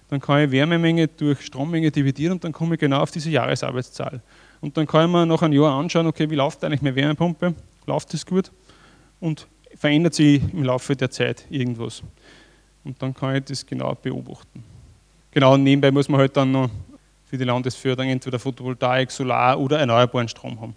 [0.09, 4.21] dann kann ich Wärmemenge durch Strommenge dividieren und dann komme ich genau auf diese Jahresarbeitszahl.
[4.59, 7.53] Und dann kann ich mir nach einem Jahr anschauen, okay, wie läuft eigentlich meine Wärmepumpe?
[7.85, 8.51] Läuft das gut?
[9.19, 12.03] Und verändert sich im Laufe der Zeit irgendwas?
[12.89, 14.63] Und dann kann ich das genau beobachten.
[15.29, 16.71] Genau, und nebenbei muss man halt dann noch
[17.23, 20.73] für die Landesförderung entweder Photovoltaik, Solar oder erneuerbaren Strom haben.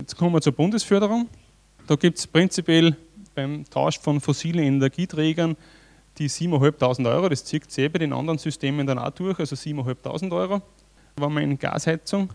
[0.00, 1.28] Jetzt kommen wir zur Bundesförderung.
[1.86, 2.96] Da gibt es prinzipiell
[3.36, 5.56] beim Tausch von fossilen Energieträgern
[6.18, 7.28] die 7.500 Euro.
[7.28, 10.60] Das zieht sich bei den anderen Systemen dann auch durch, also 7.500 Euro.
[11.14, 12.30] Wenn man eine Gasheizung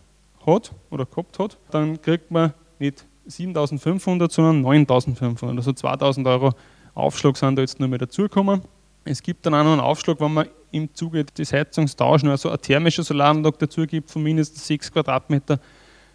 [0.45, 5.58] hat oder gehabt hat, dann kriegt man nicht 7.500, sondern 9.500.
[5.58, 6.54] Also 2.000 Euro
[6.99, 8.62] Aufschlag sind da jetzt nur mehr dazugekommen.
[9.05, 12.59] Es gibt dann auch noch einen Aufschlag, wenn man im Zuge des Heizungstauschs also eine
[12.59, 15.59] thermische Solaranlage dazu gibt von mindestens 6 Quadratmeter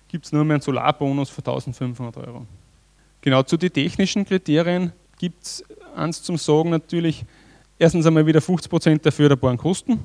[0.09, 2.47] gibt es nur mehr einen Solarbonus von 1500 Euro.
[3.21, 5.65] Genau zu den technischen Kriterien gibt es
[5.97, 7.25] eins zum Sagen natürlich,
[7.81, 9.99] erstens einmal wieder 50% der förderbaren Kosten,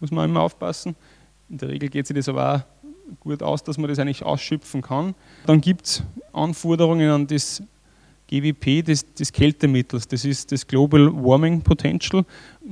[0.00, 0.96] muss man immer aufpassen.
[1.48, 4.82] In der Regel geht sich das aber auch gut aus, dass man das eigentlich ausschöpfen
[4.82, 5.14] kann.
[5.46, 7.62] Dann gibt es Anforderungen an das
[8.34, 10.08] GWP des, des Kältemittels.
[10.08, 12.24] Das ist das Global Warming Potential.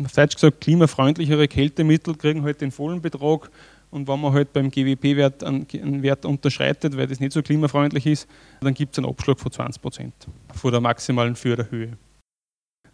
[0.04, 3.50] Auf Deutsch gesagt, klimafreundlichere Kältemittel kriegen halt den vollen Betrag.
[3.90, 8.26] Und wenn man halt beim GWP-Wert einen, Wert unterschreitet, weil das nicht so klimafreundlich ist,
[8.60, 10.14] dann gibt es einen Abschlag von 20 Prozent
[10.54, 11.96] von der maximalen Förderhöhe.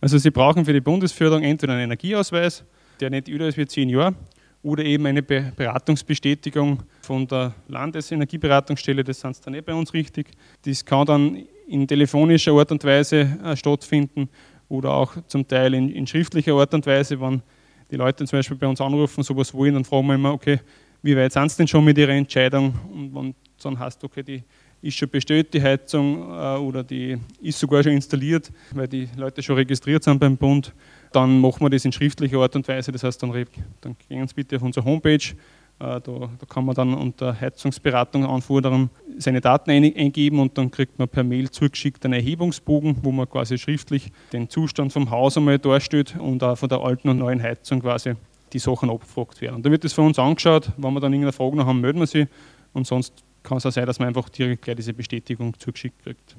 [0.01, 2.65] Also Sie brauchen für die Bundesförderung entweder einen Energieausweis,
[3.01, 4.15] der nicht älter ist wie 10 Jahre,
[4.63, 10.33] oder eben eine Beratungsbestätigung von der Landesenergieberatungsstelle, das sind dann nicht bei uns richtig.
[10.65, 14.29] Das kann dann in telefonischer Art und Weise äh, stattfinden
[14.69, 17.43] oder auch zum Teil in, in, schriftlicher Art und Weise, wenn
[17.91, 20.61] die Leute zum Beispiel bei uns anrufen, sowas wollen, dann fragen wir immer, okay,
[21.03, 22.75] wie weit sind sie denn schon mit ihrer Entscheidung?
[22.93, 24.43] Und wenn dann heißt, okay, die
[24.83, 29.43] ist schon bestellt, die Heizung, äh, oder die ist sogar schon installiert, weil die Leute
[29.43, 30.73] schon registriert sind beim Bund,
[31.13, 32.93] dann machen wir das in schriftlicher Art und Weise.
[32.93, 33.33] Das heißt, dann,
[33.81, 35.35] dann gehen Sie bitte auf unsere Homepage
[35.79, 41.09] da, da, kann man dann unter Heizungsberatung anfordern, seine Daten eingeben und dann kriegt man
[41.09, 46.17] per Mail zugeschickt einen Erhebungsbogen, wo man quasi schriftlich den Zustand vom Haus einmal darstellt
[46.19, 48.15] und auch von der alten und neuen Heizung quasi
[48.53, 49.57] die Sachen abgefragt werden.
[49.57, 52.01] Und dann wird das von uns angeschaut, wenn wir dann irgendeine Frage noch haben, melden
[52.01, 52.27] wir sie
[52.73, 53.13] und sonst
[53.45, 56.37] kann es auch sein, dass man einfach direkt gleich diese Bestätigung zugeschickt kriegt.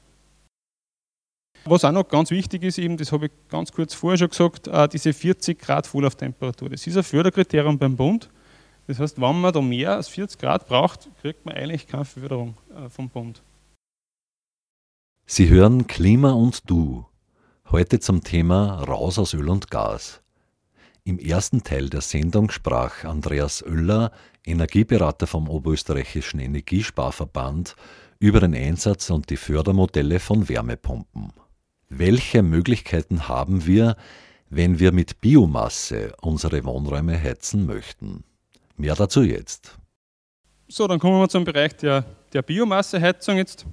[1.63, 4.67] Was auch noch ganz wichtig ist, eben, das habe ich ganz kurz vorher schon gesagt,
[4.67, 6.69] äh, diese 40 Grad Vorlauftemperatur.
[6.69, 8.29] Das ist ein Förderkriterium beim Bund
[8.89, 12.57] das heißt, wenn man da mehr als 40 Grad braucht, kriegt man eigentlich keine Förderung
[12.75, 13.43] äh, vom Bund.
[15.27, 17.05] Sie hören Klima und Du.
[17.69, 20.21] Heute zum Thema Raus aus Öl und Gas.
[21.03, 24.11] Im ersten Teil der Sendung sprach Andreas Oeller,
[24.43, 27.75] Energieberater vom Oberösterreichischen Energiesparverband,
[28.17, 31.31] über den Einsatz und die Fördermodelle von Wärmepumpen.
[31.89, 33.97] Welche Möglichkeiten haben wir,
[34.49, 38.23] wenn wir mit Biomasse unsere Wohnräume heizen möchten?
[38.79, 39.77] Mehr dazu jetzt.
[40.69, 43.65] So, dann kommen wir zum Bereich der, der Biomasseheizung jetzt.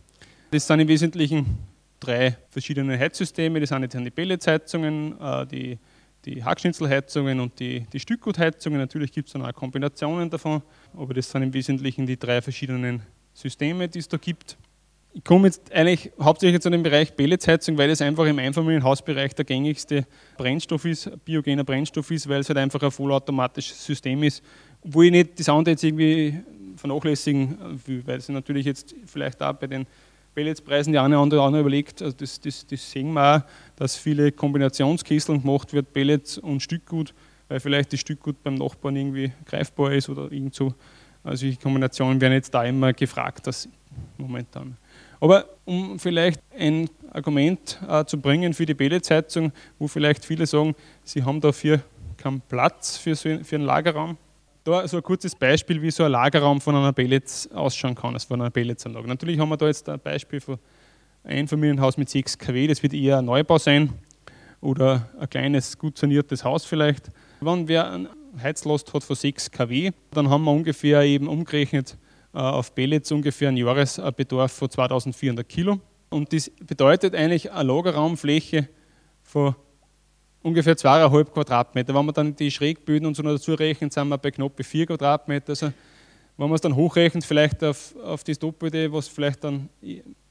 [0.51, 1.59] Das sind im Wesentlichen
[2.01, 3.61] drei verschiedene Heizsysteme.
[3.61, 5.79] Das sind die Pelletsheizungen, äh, die,
[6.25, 8.81] die Hackschnitzelheizungen und die, die Stückgutheizungen.
[8.81, 10.61] Natürlich gibt es dann auch Kombinationen davon,
[10.97, 13.01] aber das sind im Wesentlichen die drei verschiedenen
[13.33, 14.59] Systeme, die es da gibt.
[15.13, 19.47] Ich komme jetzt eigentlich hauptsächlich zu dem Bereich Pelletsheizung, weil es einfach im Einfamilienhausbereich der
[19.47, 20.05] gängigste
[20.37, 24.43] Brennstoff ist, biogener Brennstoff ist, weil es halt einfach ein vollautomatisches System ist,
[24.87, 26.39] wo ich nicht das andere jetzt irgendwie
[26.77, 29.87] vernachlässigen will, weil es natürlich jetzt vielleicht auch bei den
[30.35, 33.41] Pelletspreisen die eine oder andere überlegt, also das, das, das sehen wir auch,
[33.77, 37.15] dass viele Kombinationskesseln gemacht wird, Pellets und Stückgut,
[37.49, 40.75] weil vielleicht das Stückgut beim Nachbarn irgendwie greifbar ist oder irgend so.
[41.25, 43.69] Also die Kombinationen werden jetzt da immer gefragt, das
[44.19, 44.77] momentan.
[45.21, 50.75] Aber um vielleicht ein Argument äh, zu bringen für die Pelletsheizung, wo vielleicht viele sagen,
[51.03, 51.81] sie haben dafür
[52.19, 54.19] keinen Platz für, so, für einen Lagerraum,
[54.67, 58.27] da so ein kurzes Beispiel, wie so ein Lagerraum von einer Pellets ausschauen kann, also
[58.27, 59.07] von einer Pelletsanlage.
[59.07, 60.59] Natürlich haben wir da jetzt ein Beispiel von
[61.23, 63.93] einem Einfamilienhaus mit 6 kW, das wird eher ein Neubau sein
[64.61, 67.11] oder ein kleines, gut saniertes Haus vielleicht.
[67.41, 68.11] Wenn wer eine
[68.43, 71.97] Heizlast hat von 6 kW, dann haben wir ungefähr eben umgerechnet
[72.35, 75.81] äh, auf Pellets ungefähr einen Jahresbedarf von 2400 Kilo.
[76.11, 78.69] Und das bedeutet eigentlich eine Lagerraumfläche
[79.23, 79.55] von
[80.43, 81.95] ungefähr zweieinhalb Quadratmeter.
[81.95, 84.87] Wenn wir dann die Schrägböden und so noch dazu rechnen, sind wir bei knapp vier
[84.87, 85.51] Quadratmeter.
[85.51, 85.73] Also
[86.37, 89.69] wenn man es dann hochrechnet, vielleicht auf, auf das Doppelte, was vielleicht dann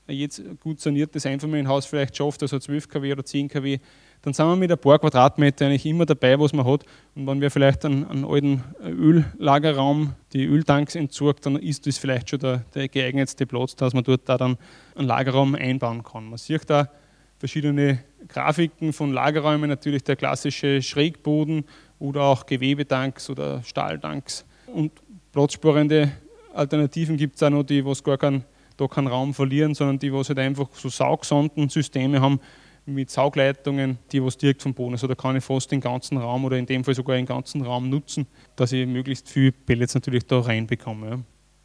[0.07, 3.79] jetzt gut saniertes Einfamilienhaus vielleicht schafft, also 12 kW oder 10 kW,
[4.21, 6.83] dann sind wir mit ein paar Quadratmeter eigentlich immer dabei, was man hat.
[7.15, 12.29] Und wenn wir vielleicht einen, einen alten Öllagerraum, die Öltanks entsorgt, dann ist das vielleicht
[12.29, 14.57] schon der, der geeignetste Platz, dass man dort da dann
[14.95, 16.29] einen Lagerraum einbauen kann.
[16.29, 16.89] Man sieht da
[17.37, 21.65] verschiedene Grafiken von Lagerräumen, natürlich der klassische Schrägboden
[21.99, 24.45] oder auch Gewebetanks oder Stahltanks.
[24.67, 24.91] Und
[25.31, 26.11] platzsparende
[26.53, 28.45] Alternativen gibt es auch noch, die was gar keinen,
[28.77, 32.39] da keinen Raum verlieren, sondern die was halt einfach so Saugsondensysteme haben
[32.85, 34.93] mit Saugleitungen, die was direkt vom Boden.
[34.93, 37.61] Also da kann ich fast den ganzen Raum oder in dem Fall sogar den ganzen
[37.61, 41.23] Raum nutzen, dass ich möglichst viel Pellets natürlich da reinbekomme.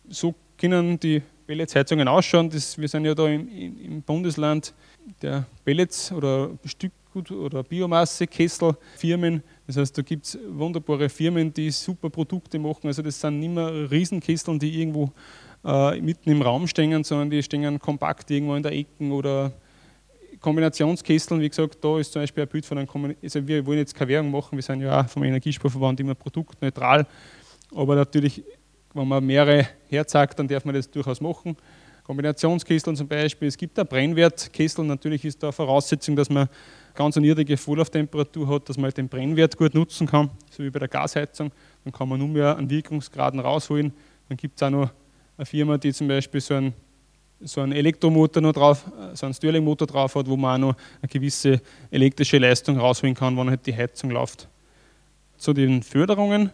[0.09, 2.49] So können die Pelletsheizungen ausschauen.
[2.49, 4.73] Das, wir sind ja da im, im Bundesland
[5.21, 9.43] der Pellets oder Stückgut oder Biomasse-Kesselfirmen.
[9.67, 12.87] Das heißt, da gibt es wunderbare Firmen, die super Produkte machen.
[12.87, 15.11] Also das sind nicht mehr Riesenkesseln, die irgendwo
[15.65, 19.51] äh, mitten im Raum stehen, sondern die stehen kompakt irgendwo in der Ecke oder
[20.39, 23.25] Kombinationskesseln, wie gesagt, da ist zum Beispiel ein Bild von einem Kombination.
[23.25, 27.07] Also wir wollen jetzt keine Werbung machen, wir sind ja auch vom Energiesparverband immer produktneutral,
[27.75, 28.45] aber natürlich,
[28.95, 31.57] wenn man mehrere herzagt, dann darf man das durchaus machen.
[32.05, 33.49] Kombinationskesseln zum Beispiel.
[33.49, 34.85] Es gibt auch Brennwertkessel.
[34.85, 36.49] Natürlich ist da Voraussetzung, dass man
[36.95, 40.71] ganz eine niedrige Vorlauftemperatur hat, dass man halt den Brennwert gut nutzen kann, so wie
[40.71, 41.53] bei der Gasheizung.
[41.85, 43.93] Dann kann man nur mehr einen Wirkungsgraden rausholen.
[44.29, 44.91] Dann gibt es auch noch
[45.37, 46.75] eine Firma, die zum Beispiel so einen
[47.43, 50.77] so einen Elektromotor noch drauf, äh, so einen Stirling-Motor drauf hat, wo man auch noch
[51.01, 54.49] eine gewisse elektrische Leistung rausholen kann, wenn halt die Heizung läuft.
[55.39, 56.51] Zu den Förderungen.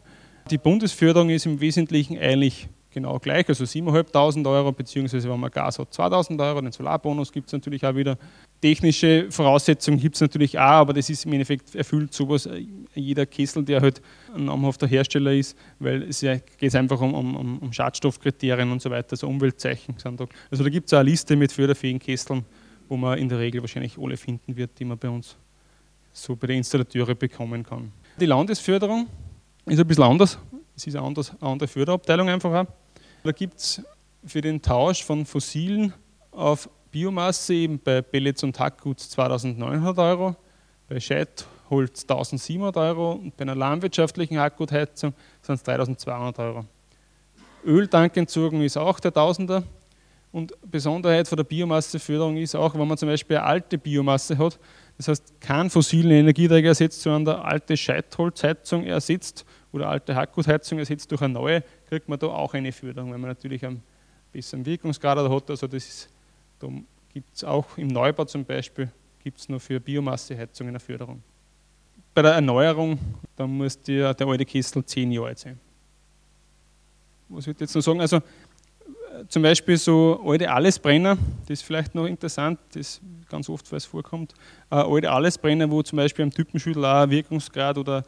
[0.51, 5.81] Die Bundesförderung ist im Wesentlichen eigentlich genau gleich, also 7.500 Euro, beziehungsweise wenn man Gas
[5.81, 6.61] hat, 2.000 Euro.
[6.61, 8.17] Den Solarbonus gibt es natürlich auch wieder.
[8.63, 13.27] Technische Voraussetzungen gibt es natürlich auch, aber das ist im Endeffekt erfüllt sowas äh, jeder
[13.27, 14.01] Kessel, der halt
[14.35, 18.89] ein namhafter Hersteller ist, weil es ja geht einfach um, um, um Schadstoffkriterien und so
[18.89, 20.27] weiter, also Umweltzeichen sind da.
[20.51, 22.45] Also da gibt es eine Liste mit förderfähigen Kesseln,
[22.89, 25.37] wo man in der Regel wahrscheinlich alle finden wird, die man bei uns
[26.13, 27.93] so bei den Installateuren bekommen kann.
[28.19, 29.09] Die Landesförderung
[29.67, 30.39] ist ein bisschen anders.
[30.77, 32.67] Es ist eine andere Förderabteilung einfach.
[33.25, 33.83] Da gibt es
[34.25, 35.93] für den Tausch von fossilen
[36.31, 40.37] auf Biomasse eben bei Pellets und Hackgut 2900 Euro,
[40.89, 46.65] bei Scheitholz 1700 Euro und bei einer landwirtschaftlichen Hackgutheizung sind es 3200 Euro.
[47.65, 49.65] Öltankentsorgung ist auch der Tausender
[50.31, 54.59] und Besonderheit von der Biomasseförderung ist auch, wenn man zum Beispiel eine alte Biomasse hat,
[54.97, 59.45] das heißt keinen fossilen Energieträger ersetzt, sondern eine alte Scheitholzheizung ersetzt
[59.77, 63.29] oder alte Hackgutheizung ersetzt durch eine neue, kriegt man da auch eine Förderung, weil man
[63.29, 63.83] natürlich einen
[64.33, 65.51] besseren Wirkungsgrad hat.
[65.51, 66.09] Also das ist,
[66.59, 66.69] da
[67.13, 68.91] gibt es auch im Neubau zum Beispiel,
[69.23, 71.23] gibt es noch für Biomasseheizungen eine Förderung.
[72.15, 72.99] Bei der Erneuerung,
[73.37, 75.61] da muss der, der alte Kessel zehn Jahre alt sein.
[77.29, 78.01] Was würde ich jetzt noch sagen?
[78.01, 78.23] Also
[79.29, 83.85] zum Beispiel so alte Allesbrenner, das ist vielleicht noch interessant, das ganz oft, weil es
[83.85, 84.35] vorkommt,
[84.71, 88.03] äh, alte Allesbrenner, wo zum Beispiel am Typenschüttel auch ein Wirkungsgrad oder äh,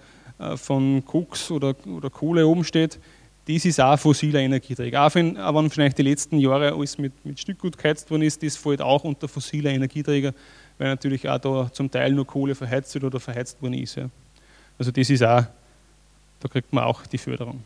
[0.56, 2.98] von Koks oder, oder Kohle oben steht,
[3.48, 5.06] das ist auch fossiler Energieträger.
[5.06, 8.42] Auch wenn, auch wenn vielleicht die letzten Jahre alles mit, mit Stückgut geheizt worden ist,
[8.42, 10.34] das fällt auch unter fossiler Energieträger,
[10.76, 13.96] weil natürlich auch da zum Teil nur Kohle verheizt wird oder verheizt worden ist.
[13.96, 14.10] Ja.
[14.78, 15.44] Also das ist auch,
[16.40, 17.62] da kriegt man auch die Förderung.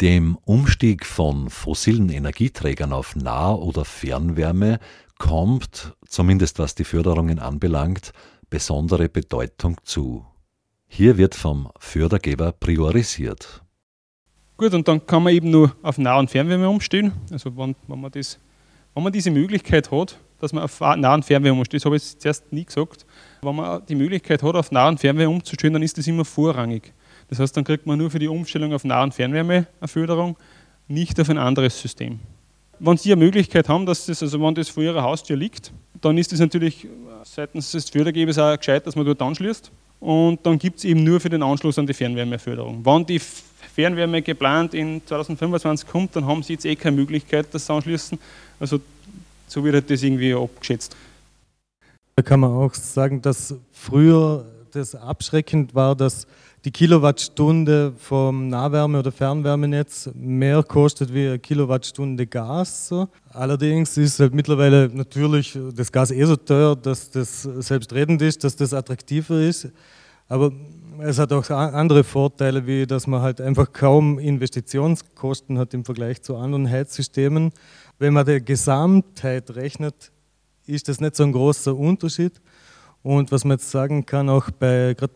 [0.00, 4.80] Dem Umstieg von fossilen Energieträgern auf Nah- oder Fernwärme
[5.18, 8.12] kommt, zumindest was die Förderungen anbelangt,
[8.48, 10.24] besondere Bedeutung zu.
[10.94, 13.62] Hier wird vom Fördergeber priorisiert.
[14.58, 17.12] Gut, und dann kann man eben nur auf Nah- und Fernwärme umstellen.
[17.30, 18.38] Also wenn, wenn, man das,
[18.92, 22.18] wenn man diese Möglichkeit hat, dass man auf Nah- und Fernwärme umstellt, das habe ich
[22.18, 23.06] zuerst nie gesagt,
[23.40, 26.92] wenn man die Möglichkeit hat, auf Nah- und Fernwärme umzustellen, dann ist das immer vorrangig.
[27.30, 30.36] Das heißt, dann kriegt man nur für die Umstellung auf Nah- und Fernwärme eine Förderung,
[30.88, 32.20] nicht auf ein anderes System.
[32.80, 36.18] Wenn Sie eine Möglichkeit haben, dass das, also wenn das vor Ihrer Haustür liegt, dann
[36.18, 36.86] ist es natürlich
[37.24, 41.20] seitens des Fördergebers auch gescheit, dass man dort anschließt und dann gibt es eben nur
[41.20, 42.84] für den Anschluss an die Fernwärmeförderung.
[42.84, 47.66] Wenn die Fernwärme geplant in 2025 kommt, dann haben sie jetzt eh keine Möglichkeit, das
[47.66, 48.18] zu anschließen.
[48.58, 48.80] Also
[49.46, 50.96] so wird halt das irgendwie abgeschätzt.
[52.16, 56.26] Da kann man auch sagen, dass früher das abschreckend war, dass
[56.64, 62.94] die Kilowattstunde vom Nahwärme- oder Fernwärmenetz mehr kostet wie eine Kilowattstunde Gas.
[63.30, 68.54] Allerdings ist halt mittlerweile natürlich das Gas eh so teuer, dass das selbstredend ist, dass
[68.54, 69.68] das attraktiver ist.
[70.28, 70.52] Aber
[71.00, 76.22] es hat auch andere Vorteile, wie dass man halt einfach kaum Investitionskosten hat im Vergleich
[76.22, 77.50] zu anderen Heizsystemen.
[77.98, 80.12] Wenn man die Gesamtheit rechnet,
[80.66, 82.40] ist das nicht so ein großer Unterschied.
[83.02, 85.12] Und was man jetzt sagen kann, auch bei gerade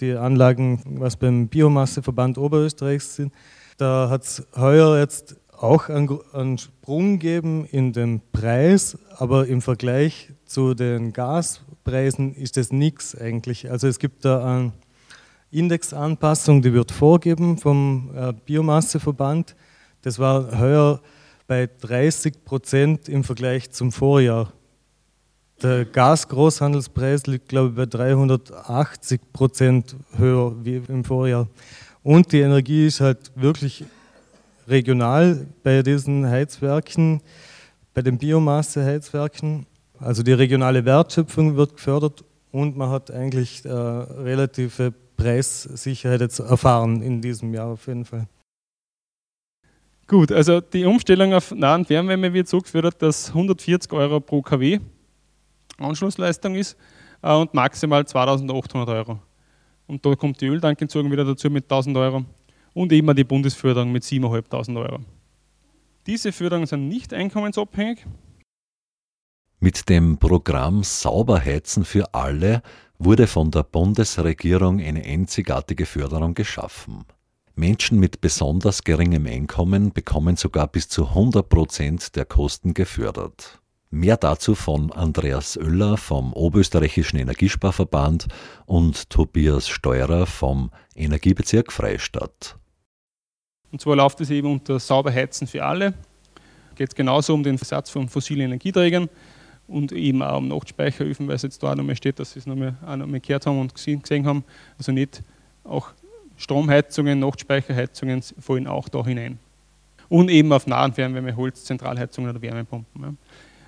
[0.00, 3.32] die Anlagen, was beim Biomasseverband Oberösterreichs sind,
[3.78, 10.32] da hat es heuer jetzt auch einen, Sprung gegeben in den Preis, aber im Vergleich
[10.44, 13.70] zu den Gaspreisen ist das nichts eigentlich.
[13.70, 14.72] Also es gibt da eine
[15.50, 19.56] Indexanpassung, die wird vorgeben vom äh, Biomasseverband.
[20.02, 21.00] Das war heuer
[21.46, 24.52] bei 30 Prozent im Vergleich zum Vorjahr.
[25.62, 31.48] Der Gasgroßhandelspreis liegt, glaube ich, bei 380 Prozent höher wie im Vorjahr.
[32.02, 33.84] Und die Energie ist halt wirklich
[34.68, 37.22] regional bei diesen Heizwerken,
[37.94, 39.66] bei den Biomasseheizwerken.
[39.98, 47.00] Also die regionale Wertschöpfung wird gefördert und man hat eigentlich äh, relative Preissicherheit jetzt erfahren
[47.00, 48.26] in diesem Jahr auf jeden Fall.
[50.06, 54.80] Gut, also die Umstellung auf nahen Fernwärme wird so gefördert, dass 140 Euro pro kW
[55.78, 56.76] Anschlussleistung ist
[57.22, 59.18] äh, und maximal 2800 Euro.
[59.86, 62.24] Und da kommt die Öltankentsorgung wieder dazu mit 1000 Euro
[62.74, 65.00] und eben die Bundesförderung mit 7.500 Euro.
[66.06, 68.06] Diese Förderungen sind nicht einkommensabhängig.
[69.58, 72.62] Mit dem Programm Sauberheizen für alle
[72.98, 77.04] wurde von der Bundesregierung eine einzigartige Förderung geschaffen.
[77.54, 83.60] Menschen mit besonders geringem Einkommen bekommen sogar bis zu 100 Prozent der Kosten gefördert.
[83.90, 88.26] Mehr dazu von Andreas Oeller vom Oberösterreichischen Energiesparverband
[88.66, 92.56] und Tobias Steurer vom Energiebezirk Freistadt.
[93.70, 95.94] Und zwar läuft es eben unter Sauberheizen für alle.
[96.74, 99.08] geht genauso um den Versatz von fossilen Energieträgern
[99.68, 102.46] und eben auch um Nachtspeicheröfen, weil es jetzt da auch nochmal steht, dass Sie es
[102.46, 104.44] nochmal, auch nochmal gehört haben und gesehen haben.
[104.78, 105.22] Also nicht
[105.62, 105.90] auch
[106.36, 109.38] Stromheizungen, Nachtspeicherheizungen fallen auch da hinein.
[110.08, 113.02] Und eben auf nahen Fernwärme, Holz, Zentralheizungen oder Wärmepumpen.
[113.02, 113.12] Ja.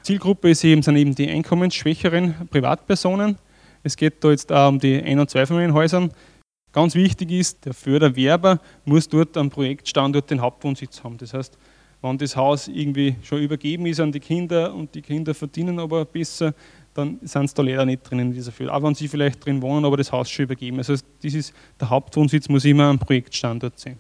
[0.03, 3.37] Zielgruppe ist eben, sind eben die einkommensschwächeren Privatpersonen.
[3.83, 6.11] Es geht da jetzt auch um die Ein- und Zweifamilienhäusern.
[6.73, 11.17] Ganz wichtig ist, der Förderwerber muss dort am Projektstandort den Hauptwohnsitz haben.
[11.19, 11.59] Das heißt,
[12.03, 16.05] wenn das Haus irgendwie schon übergeben ist an die Kinder und die Kinder verdienen aber
[16.05, 16.55] besser,
[16.95, 18.79] dann sind sie da leider nicht drin in dieser Förderung.
[18.81, 20.79] Auch wenn sie vielleicht drin wohnen, aber das Haus schon übergeben.
[20.79, 23.97] Also das ist, der Hauptwohnsitz muss immer am Projektstandort sein.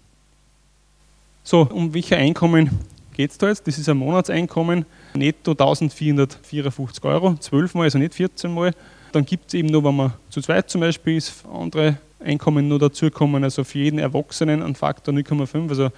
[1.43, 2.71] So, um welche Einkommen
[3.19, 3.43] jetzt?
[3.43, 8.73] Das ist ein Monatseinkommen, netto 1454 Euro, 12 Mal, also nicht 14 Mal.
[9.13, 12.79] Dann gibt es eben noch, wenn man zu zweit zum Beispiel ist, andere Einkommen noch
[12.79, 15.91] dazukommen, also für jeden Erwachsenen ein Faktor 0,5, also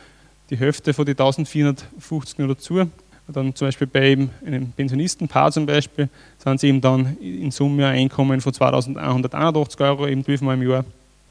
[0.51, 2.87] die Hälfte von den 1450 noch dazu.
[3.29, 6.09] Dann zum Beispiel bei einem Pensionistenpaar zum Beispiel
[6.39, 10.69] sind sie eben dann in Summe ein Einkommen von 2181 Euro, eben 12 Mal im
[10.69, 10.85] Jahr.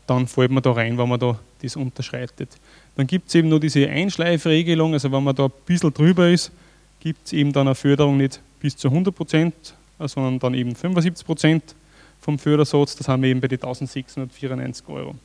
[0.07, 2.49] Dann fällt man da rein, wenn man da das unterschreitet.
[2.95, 6.51] Dann gibt es eben noch diese Einschleifregelung, also wenn man da ein bisschen drüber ist,
[6.99, 9.53] gibt es eben dann eine Förderung nicht bis zu 100 Prozent,
[9.99, 11.75] sondern dann eben 75 Prozent
[12.19, 12.95] vom Fördersatz.
[12.95, 15.15] Das haben wir eben bei den 1694 Euro.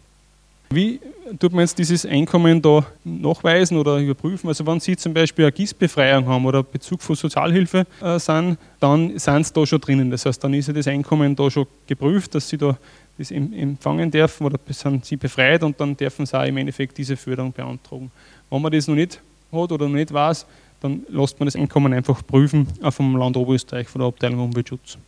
[0.70, 0.98] Wie
[1.38, 4.48] tut man jetzt dieses Einkommen da nachweisen oder überprüfen?
[4.48, 9.16] Also wenn Sie zum Beispiel eine Gießbefreiung haben oder Bezug von Sozialhilfe äh, sind, dann
[9.18, 10.10] sind Sie da schon drinnen.
[10.10, 12.76] Das heißt, dann ist ja das Einkommen da schon geprüft, dass Sie da
[13.18, 17.16] das empfangen dürfen oder sind Sie befreit und dann dürfen Sie auch im Endeffekt diese
[17.16, 18.10] Förderung beantragen.
[18.50, 19.20] Wenn man das noch nicht
[19.52, 20.46] hat oder noch nicht weiß,
[20.80, 24.98] dann lässt man das Einkommen einfach prüfen vom Land Oberösterreich, von der Abteilung Umweltschutz.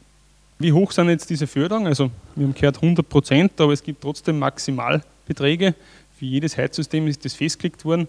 [0.58, 1.88] Wie hoch sind jetzt diese Förderungen?
[1.88, 5.74] Also wir haben gehört 100 Prozent, aber es gibt trotzdem Maximalbeträge.
[6.18, 8.08] Für jedes Heizsystem ist das festgelegt worden.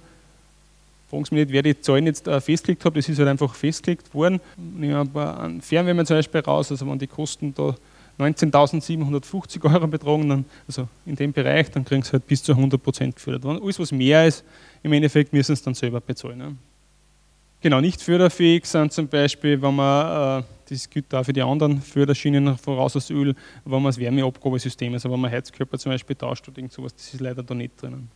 [1.10, 3.54] Fragen Sie mich nicht, wer die Zahlen jetzt äh, festgelegt hat, das ist halt einfach
[3.54, 4.40] festgelegt worden.
[4.56, 7.76] Nehmen wir aber an Fernwärme zum Beispiel raus, also wenn die Kosten da
[8.20, 12.82] 19.750 Euro betragen, dann, also in dem Bereich, dann kriegen Sie halt bis zu 100
[12.82, 13.46] Prozent gefördert.
[13.46, 14.44] Alles, was mehr ist,
[14.82, 16.38] im Endeffekt müssen Sie dann selber bezahlen.
[16.38, 16.56] Ne?
[17.62, 21.82] Genau, nicht förderfähig sind zum Beispiel, wenn man, äh, das gilt auch für die anderen
[21.82, 26.48] Förderschienen voraus aus Öl, wenn man das Wärmeabgabesystem, also wenn man Heizkörper zum Beispiel tauscht
[26.48, 28.10] oder irgend sowas, das ist leider da nicht drinnen.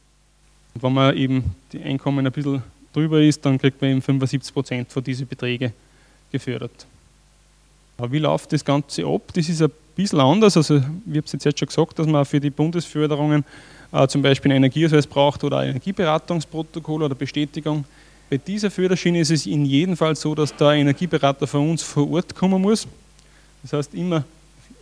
[0.74, 4.54] Und wenn man eben die Einkommen ein bisschen drüber ist, dann kriegt man eben 75
[4.54, 5.74] Prozent von diesen Beträgen
[6.32, 6.86] gefördert.
[7.98, 9.22] Aber wie läuft das Ganze ab?
[9.34, 10.58] Das ist ein bisschen anders.
[10.58, 13.46] Also, ich habe es jetzt schon gesagt, dass man für die Bundesförderungen
[13.92, 17.86] äh, zum Beispiel einen Energieausweis braucht oder ein Energieberatungsprotokoll oder Bestätigung.
[18.30, 22.10] Bei dieser Förderschiene ist es in jedem Fall so, dass der Energieberater von uns vor
[22.12, 22.88] Ort kommen muss.
[23.62, 24.24] Das heißt, immer,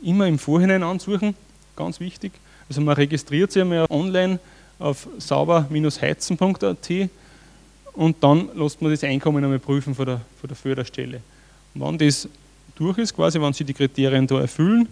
[0.04, 1.34] immer im Vorhinein ansuchen,
[1.76, 2.32] ganz wichtig.
[2.70, 4.40] Also man registriert sich einmal online
[4.78, 7.10] auf sauber-heizen.at
[7.94, 11.22] und dann lässt man das Einkommen einmal prüfen von der, von der Förderstelle.
[11.74, 12.30] Und wenn das
[12.80, 14.88] durch ist, quasi, wenn Sie die Kriterien da erfüllen,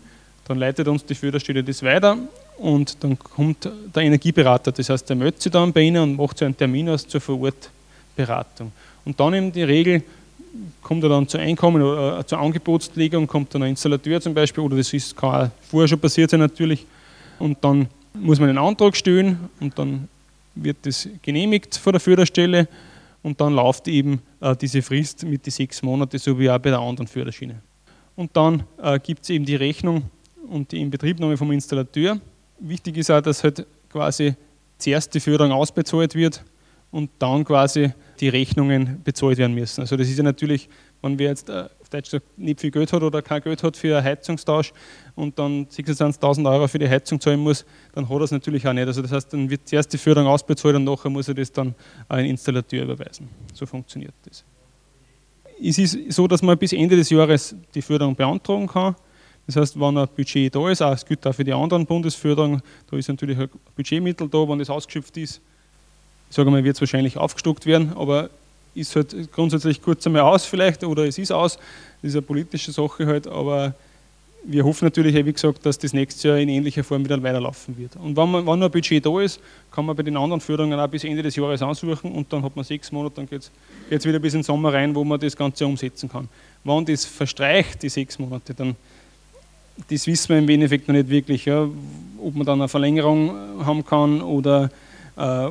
[0.48, 2.18] dann leitet uns die Förderstelle das weiter
[2.58, 6.38] und dann kommt der Energieberater, das heißt, der meldet sich dann bei Ihnen und macht
[6.38, 7.70] so einen Termin aus zur Vorort
[8.16, 8.72] Beratung.
[9.06, 10.04] Und dann in die Regel
[10.82, 14.64] kommt er dann zu Einkommen oder äh, zur Angebotslegung, kommt dann ein Installateur zum Beispiel,
[14.64, 16.86] oder das ist, kann auch vorher schon passiert sein natürlich,
[17.40, 20.08] und dann muss man einen Antrag stellen und dann
[20.56, 22.68] wird das genehmigt vor der Förderstelle
[23.22, 26.70] und dann läuft eben äh, diese Frist mit den sechs Monaten, so wie auch bei
[26.70, 27.62] der anderen Förderschiene.
[28.18, 30.10] Und dann äh, gibt es eben die Rechnung
[30.50, 32.20] und die Inbetriebnahme vom Installateur.
[32.60, 34.36] Wichtig ist auch, dass halt quasi
[34.80, 36.44] zuerst die Förderung ausbezahlt wird
[36.90, 39.82] und dann quasi die Rechnungen bezahlt werden müssen.
[39.82, 40.68] Also das ist ja natürlich,
[41.04, 43.96] wenn wer jetzt äh, auf Deutsch nicht viel Geld hat oder kein Geld hat für
[43.96, 44.74] einen Heizungstausch
[45.14, 48.74] und dann 26.000 Euro für die Heizung zahlen muss, dann hat er es natürlich auch
[48.74, 48.88] nicht.
[48.88, 51.76] Also das heißt, dann wird zuerst die Förderung ausbezahlt und nachher muss er das dann
[52.08, 53.30] an einen Installateur überweisen.
[53.54, 54.44] So funktioniert das.
[55.64, 58.96] Es ist so, dass man bis Ende des Jahres die Förderung beantragen kann.
[59.46, 62.62] Das heißt, wenn ein Budget da ist, auch, es gilt auch für die anderen Bundesförderungen,
[62.92, 65.42] da ist natürlich ein Budgetmittel da, wenn das ausgeschöpft ist,
[66.30, 68.30] sage mal, wird es wahrscheinlich aufgestockt werden, aber
[68.76, 71.58] ist halt grundsätzlich kurz einmal aus vielleicht oder es ist aus.
[72.02, 73.74] Das ist eine politische Sache halt, aber
[74.50, 77.98] wir hoffen natürlich, wie gesagt, dass das nächstes Jahr in ähnlicher Form wieder weiterlaufen wird.
[77.98, 79.42] Und wenn, man, wenn noch ein Budget da ist,
[79.72, 82.56] kann man bei den anderen Förderungen auch bis Ende des Jahres ansuchen und dann hat
[82.56, 83.52] man sechs Monate, dann geht
[83.90, 86.30] es wieder bis in den Sommer rein, wo man das Ganze umsetzen kann.
[86.64, 88.76] Wenn das verstreicht, die sechs Monate, dann
[89.90, 91.68] das wissen wir im Endeffekt noch nicht wirklich, ja,
[92.24, 94.72] ob man dann eine Verlängerung haben kann oder
[95.16, 95.46] äh,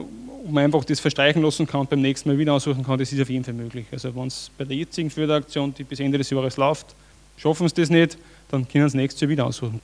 [0.46, 3.12] ob man einfach das verstreichen lassen kann und beim nächsten Mal wieder aussuchen kann, das
[3.12, 3.86] ist auf jeden Fall möglich.
[3.92, 6.94] Also wenn es bei der jetzigen Förderaktion, die bis Ende des Jahres läuft,
[7.36, 8.16] schaffen sie das nicht,
[8.50, 9.80] dann können sie nächstes Jahr wieder aussuchen.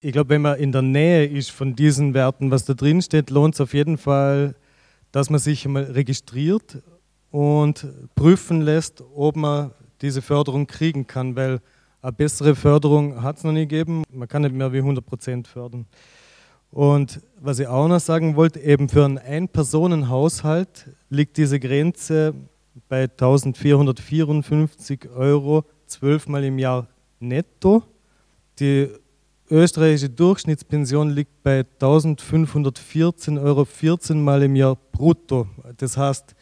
[0.00, 3.30] Ich glaube, wenn man in der Nähe ist von diesen Werten, was da drin steht,
[3.30, 4.54] lohnt es auf jeden Fall,
[5.12, 6.82] dass man sich einmal registriert
[7.30, 9.70] und prüfen lässt, ob man
[10.02, 11.60] diese Förderung kriegen kann, weil
[12.02, 14.02] eine bessere Förderung hat es noch nie gegeben.
[14.12, 15.86] Man kann nicht mehr wie 100 Prozent fördern.
[16.70, 22.34] Und was ich auch noch sagen wollte, eben für einen Ein-Personen-Haushalt liegt diese Grenze
[22.88, 26.86] bei 1454 Euro zwölfmal im Jahr
[27.20, 27.82] netto.
[28.58, 28.88] Die
[29.50, 35.46] österreichische Durchschnittspension liegt bei 1514 Euro 14 Mal im Jahr brutto.
[35.76, 36.34] Das heißt,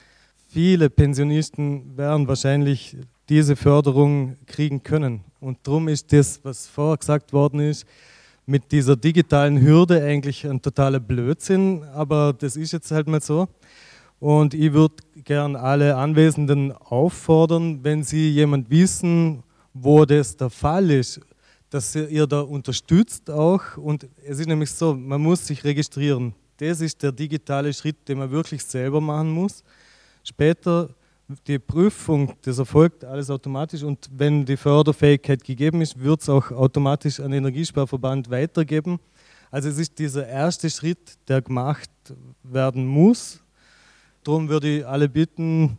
[0.48, 2.96] viele Pensionisten werden wahrscheinlich
[3.28, 5.20] diese Förderung kriegen können.
[5.40, 7.86] Und darum ist das, was vorher gesagt worden ist,
[8.46, 13.48] mit dieser digitalen Hürde eigentlich ein totaler Blödsinn, aber das ist jetzt halt mal so.
[14.20, 19.42] Und ich würde gern alle Anwesenden auffordern, wenn Sie jemand wissen,
[19.74, 21.20] wo das der Fall ist,
[21.68, 23.76] dass ihr da unterstützt auch.
[23.76, 26.32] Und es ist nämlich so, man muss sich registrieren.
[26.56, 29.64] Das ist der digitale Schritt, den man wirklich selber machen muss.
[30.22, 30.88] Später
[31.46, 36.50] die Prüfung, das erfolgt alles automatisch und wenn die Förderfähigkeit gegeben ist, wird es auch
[36.52, 39.00] automatisch an den Energiesparverband weitergeben.
[39.50, 41.90] Also es ist dieser erste Schritt, der gemacht
[42.42, 43.40] werden muss.
[44.22, 45.78] Darum würde ich alle bitten,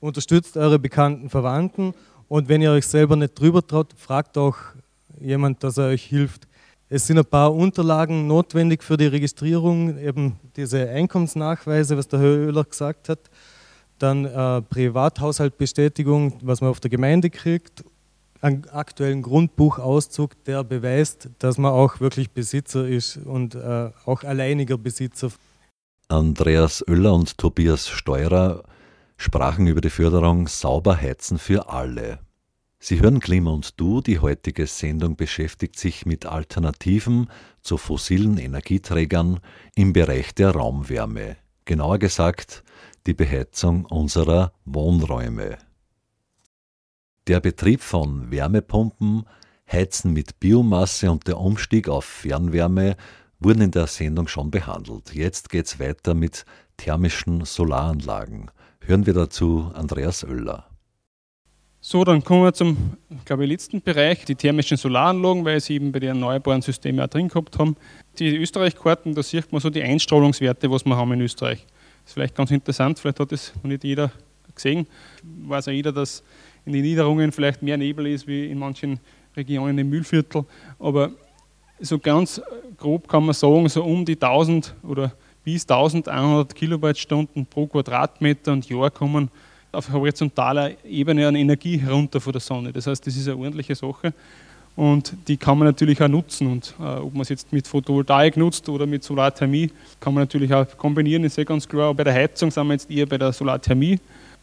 [0.00, 1.94] unterstützt eure bekannten Verwandten
[2.34, 4.56] und wenn ihr euch selber nicht drüber traut, fragt auch
[5.20, 6.48] jemand, dass er euch hilft.
[6.88, 12.46] Es sind ein paar Unterlagen notwendig für die Registrierung, eben diese Einkommensnachweise, was der Herr
[12.46, 13.20] Oehler gesagt hat
[14.00, 17.84] dann äh, Privathaushaltbestätigung, was man auf der Gemeinde kriegt,
[18.40, 24.76] einen aktuellen Grundbuchauszug, der beweist, dass man auch wirklich Besitzer ist und äh, auch alleiniger
[24.76, 25.30] Besitzer.
[26.08, 28.64] Andreas Oeller und Tobias Steurer
[29.16, 32.20] sprachen über die Förderung Sauber heizen für alle.
[32.78, 37.30] Sie hören Klima und Du, die heutige Sendung beschäftigt sich mit Alternativen
[37.62, 39.40] zu fossilen Energieträgern
[39.74, 41.36] im Bereich der Raumwärme.
[41.64, 42.62] Genauer gesagt
[43.06, 45.56] die Beheizung unserer Wohnräume.
[47.26, 49.24] Der Betrieb von Wärmepumpen,
[49.70, 52.96] Heizen mit Biomasse und der Umstieg auf Fernwärme
[53.40, 55.14] wurden in der Sendung schon behandelt.
[55.14, 56.44] Jetzt geht es weiter mit
[56.76, 58.50] thermischen Solaranlagen.
[58.86, 60.66] Hören wir dazu Andreas Oeller.
[61.80, 65.90] So, dann kommen wir zum, glaube ich, letzten Bereich, die thermischen Solaranlagen, weil sie eben
[65.90, 67.76] bei den erneuerbaren Systemen auch drin gehabt haben.
[68.18, 71.64] Die Österreich-Karten, da sieht man so die Einstrahlungswerte, was wir haben in Österreich.
[72.02, 74.12] Das ist vielleicht ganz interessant, vielleicht hat das noch nicht jeder
[74.54, 74.86] gesehen.
[75.22, 76.22] Weiß auch jeder, dass
[76.66, 79.00] in den Niederungen vielleicht mehr Nebel ist wie in manchen
[79.34, 80.44] Regionen im Mühlviertel.
[80.78, 81.10] Aber
[81.80, 82.38] so ganz
[82.76, 85.14] grob kann man sagen, so um die 1000 oder
[85.44, 89.28] bis 1100 Kilowattstunden pro Quadratmeter und Jahr kommen
[89.72, 92.72] auf horizontaler Ebene an Energie herunter von der Sonne.
[92.72, 94.14] Das heißt, das ist eine ordentliche Sache.
[94.76, 96.48] Und die kann man natürlich auch nutzen.
[96.48, 99.70] Und äh, ob man es jetzt mit Photovoltaik nutzt oder mit Solarthermie,
[100.00, 101.94] kann man natürlich auch kombinieren, ist ja ganz klar.
[101.94, 104.00] Bei der Heizung sind wir jetzt eher bei der Solarthermie.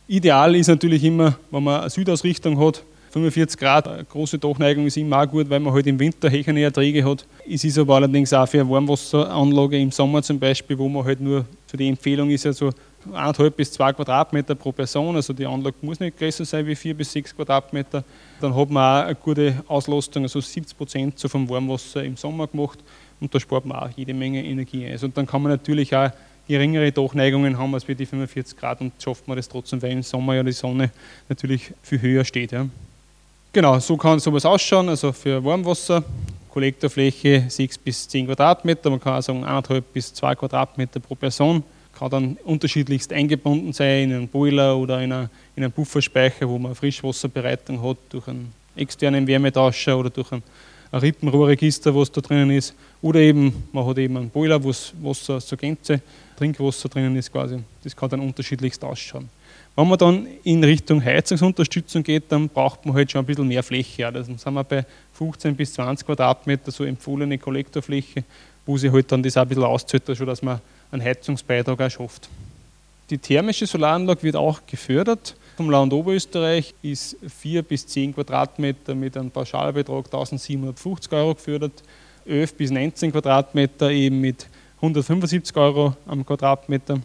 [0.07, 5.21] Ideal ist natürlich immer, wenn man eine Südausrichtung hat, 45 Grad, große Dochneigung ist immer
[5.21, 7.25] auch gut, weil man halt im Winter höhere Erträge hat.
[7.49, 11.19] Es ist aber allerdings auch für eine Warmwasseranlage im Sommer zum Beispiel, wo man halt
[11.19, 12.69] nur, so die Empfehlung ist ja so
[13.11, 16.93] 1,5 bis 2 Quadratmeter pro Person, also die Anlage muss nicht größer sein wie 4
[16.93, 18.03] bis 6 Quadratmeter.
[18.39, 22.47] Dann hat man auch eine gute Auslastung, also 70 Prozent so vom Warmwasser im Sommer
[22.47, 22.79] gemacht
[23.19, 24.93] und da spart man auch jede Menge Energie ein.
[24.93, 26.11] Also und dann kann man natürlich auch
[26.47, 30.03] geringere Durchneigungen haben als wir die 45 Grad und schafft man das trotzdem, weil im
[30.03, 30.91] Sommer ja die Sonne
[31.27, 32.53] natürlich viel höher steht.
[32.53, 32.67] Ja.
[33.53, 36.03] Genau, so kann sowas ausschauen, also für Warmwasser,
[36.49, 41.61] Kollektorfläche 6 bis 10 Quadratmeter, man kann auch sagen 1,5 bis 2 Quadratmeter pro Person
[42.01, 46.57] kann dann unterschiedlichst eingebunden sein in einen Boiler oder in, eine, in einen Pufferspeicher, wo
[46.57, 50.41] man Frischwasserbereitung hat durch einen externen Wärmetauscher oder durch ein,
[50.93, 52.73] ein Rippenrohrregister, was da drinnen ist.
[53.01, 56.01] Oder eben, man hat eben einen Boiler, wo Wasser zur Gänze,
[56.37, 57.59] Trinkwasser drinnen ist quasi.
[57.83, 59.29] Das kann dann unterschiedlichst ausschauen.
[59.75, 63.63] Wenn man dann in Richtung Heizungsunterstützung geht, dann braucht man halt schon ein bisschen mehr
[63.63, 64.01] Fläche.
[64.03, 64.11] Ja.
[64.11, 68.23] Dann sind wir bei 15 bis 20 Quadratmeter, so empfohlene Kollektorfläche,
[68.65, 70.59] wo sich halt dann das auch ein bisschen auszahlt, dass man
[70.91, 72.29] einen Heizungsbeitrag auch schafft.
[73.09, 75.35] Die thermische Solaranlage wird auch gefördert.
[75.57, 81.83] Vom Land Oberösterreich ist 4 bis 10 Quadratmeter mit einem Pauschalbetrag 1750 Euro gefördert,
[82.25, 84.47] 11 bis 19 Quadratmeter eben mit
[84.77, 87.01] 175 Euro am Quadratmeter.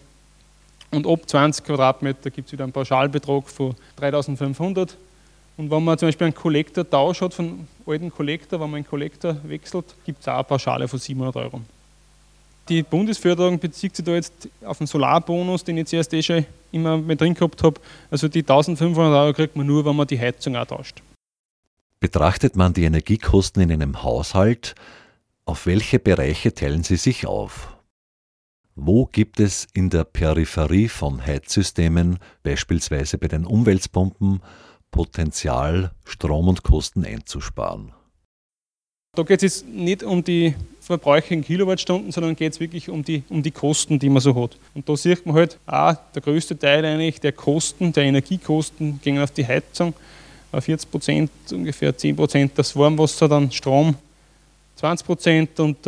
[0.90, 4.96] Und ab 20 Quadratmeter gibt es wieder einen Pauschalbetrag von 3500.
[5.56, 9.36] Und wenn man zum Beispiel einen Kollektortausch hat von alten Kollektor, wenn man einen Kollektor
[9.44, 11.60] wechselt, gibt es auch eine Pauschale von 700 Euro.
[12.68, 16.98] Die Bundesförderung bezieht sich da jetzt auf den Solarbonus, den ich zuerst eh schon immer
[16.98, 17.80] mit drin gehabt habe.
[18.10, 21.00] Also die 1500 Euro kriegt man nur, wenn man die Heizung auch tauscht.
[22.00, 24.74] Betrachtet man die Energiekosten in einem Haushalt,
[25.44, 27.75] auf welche Bereiche teilen sie sich auf?
[28.78, 34.42] Wo gibt es in der Peripherie von Heizsystemen, beispielsweise bei den Umweltpumpen,
[34.90, 37.92] Potenzial, Strom und Kosten einzusparen?
[39.14, 43.02] Da geht es jetzt nicht um die Verbräuche in Kilowattstunden, sondern geht es wirklich um
[43.02, 44.58] die, um die Kosten, die man so hat.
[44.74, 49.18] Und da sieht man halt, auch der größte Teil eigentlich der Kosten, der Energiekosten, gehen
[49.18, 49.94] auf die Heizung.
[50.52, 53.94] 40 Prozent, ungefähr 10 Prozent das Warmwasser, dann Strom
[54.76, 55.78] 20 Prozent und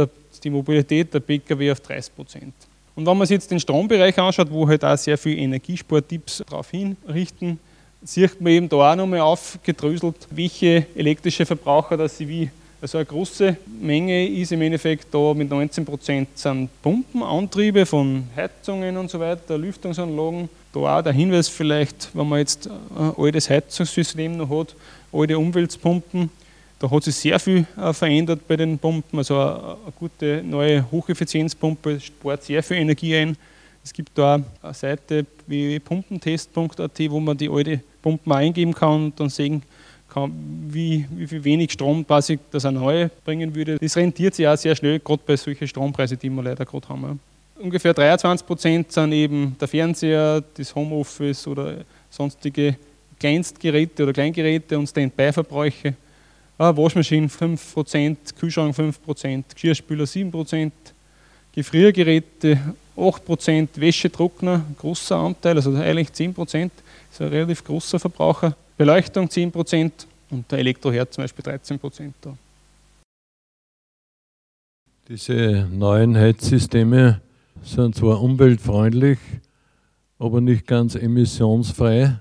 [0.42, 2.54] die Mobilität der Pkw auf 30 Prozent.
[2.98, 6.68] Und wenn man sich jetzt den Strombereich anschaut, wo halt auch sehr viele Energiespartipps darauf
[6.68, 7.60] hinrichten,
[8.02, 12.50] sieht man eben da auch nochmal aufgedröselt, welche elektrische Verbraucher, dass sie wie
[12.82, 18.96] also eine große Menge ist im Endeffekt da mit 19 Prozent sind Pumpenantriebe von Heizungen
[18.96, 20.48] und so weiter, Lüftungsanlagen.
[20.72, 24.74] Da auch der Hinweis vielleicht, wenn man jetzt ein altes Heizungssystem noch hat,
[25.12, 26.30] alte Umweltpumpen,
[26.78, 29.18] da hat sich sehr viel äh, verändert bei den Pumpen.
[29.18, 33.36] Also eine gute neue Hocheffizienzpumpe spart sehr viel Energie ein.
[33.82, 39.20] Es gibt da eine Seite wie pumpentest.at, wo man die alte Pumpen eingeben kann und
[39.20, 39.62] dann sehen
[40.08, 40.32] kann,
[40.68, 43.78] wie, wie viel wenig Strom quasi das eine neue bringen würde.
[43.78, 47.20] Das rentiert sich auch sehr schnell, gerade bei solchen Strompreisen, die wir leider gerade haben.
[47.58, 52.76] Ungefähr 23 Prozent sind eben der Fernseher, das Homeoffice oder sonstige
[53.18, 55.94] Kleinstgeräte oder Kleingeräte und Standby-Verbräuche.
[56.58, 60.72] Waschmaschinen 5%, Prozent, Kühlschrank 5%, Prozent, Geschirrspüler 7%, Prozent,
[61.52, 62.58] Gefriergeräte
[62.96, 66.72] 8%, Prozent, Wäschetrockner, großer Anteil, also eigentlich 10%, Prozent,
[67.10, 68.56] ist ein relativ großer Verbraucher.
[68.76, 69.90] Beleuchtung 10%
[70.30, 72.36] und der Elektroherd zum Beispiel 13% da.
[75.08, 77.20] Diese neuen Heizsysteme
[77.62, 79.18] sind zwar umweltfreundlich,
[80.18, 82.20] aber nicht ganz emissionsfrei.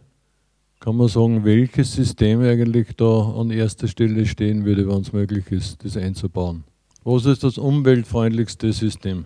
[0.80, 5.51] Kann man sagen, welches System eigentlich da an erster Stelle stehen würde, wenn es möglich
[5.51, 6.63] ist, das einzubauen?
[7.03, 9.25] Was ist das umweltfreundlichste System?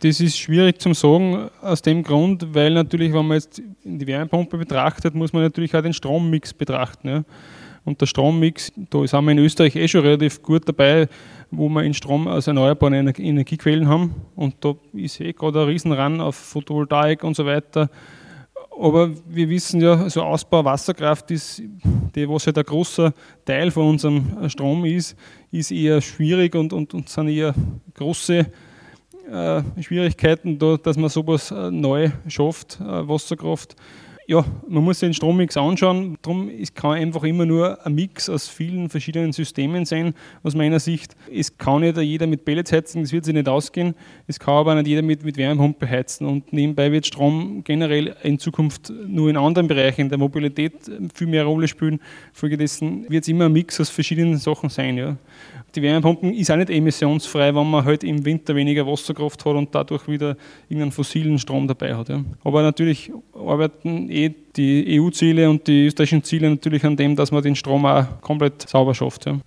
[0.00, 4.56] Das ist schwierig zu sagen, aus dem Grund, weil natürlich, wenn man jetzt die Wärmepumpe
[4.56, 7.08] betrachtet, muss man natürlich auch den Strommix betrachten.
[7.08, 7.24] Ja.
[7.84, 11.08] Und der Strommix, da sind wir in Österreich eh schon relativ gut dabei,
[11.50, 14.14] wo wir in Strom aus erneuerbaren Energiequellen haben.
[14.36, 17.90] Und da ist eh gerade ein Riesenran auf Photovoltaik und so weiter.
[18.80, 21.62] Aber wir wissen ja, so Ausbau Wasserkraft ist,
[22.14, 23.12] die, was halt ein großer
[23.44, 25.16] Teil von unserem Strom ist,
[25.50, 27.54] ist eher schwierig und, und, und sind eher
[27.92, 28.46] große
[29.30, 33.76] äh, Schwierigkeiten, da, dass man sowas äh, neu schafft, äh, Wasserkraft.
[34.30, 36.16] Ja, man muss den Strommix anschauen.
[36.22, 40.14] Darum kann einfach immer nur ein Mix aus vielen verschiedenen Systemen sein,
[40.44, 41.16] aus meiner Sicht.
[41.34, 43.96] Es kann nicht jeder mit Pellets heizen, das wird sich nicht ausgehen.
[44.28, 46.28] Es kann aber nicht jeder mit, mit Wärmepumpe heizen.
[46.28, 50.74] Und nebenbei wird Strom generell in Zukunft nur in anderen Bereichen der Mobilität
[51.12, 51.98] viel mehr Rolle spielen.
[52.32, 54.96] Folgedessen wird es immer ein Mix aus verschiedenen Sachen sein.
[54.96, 55.16] Ja
[55.74, 59.74] die Wärmepumpen ist auch nicht emissionsfrei, wenn man halt im Winter weniger Wasserkraft hat und
[59.74, 60.36] dadurch wieder
[60.68, 62.08] irgendeinen fossilen Strom dabei hat.
[62.08, 62.24] Ja.
[62.44, 67.42] Aber natürlich arbeiten eh die EU-Ziele und die österreichischen Ziele natürlich an dem, dass man
[67.42, 69.26] den Strom auch komplett sauber schafft.
[69.26, 69.38] Ja.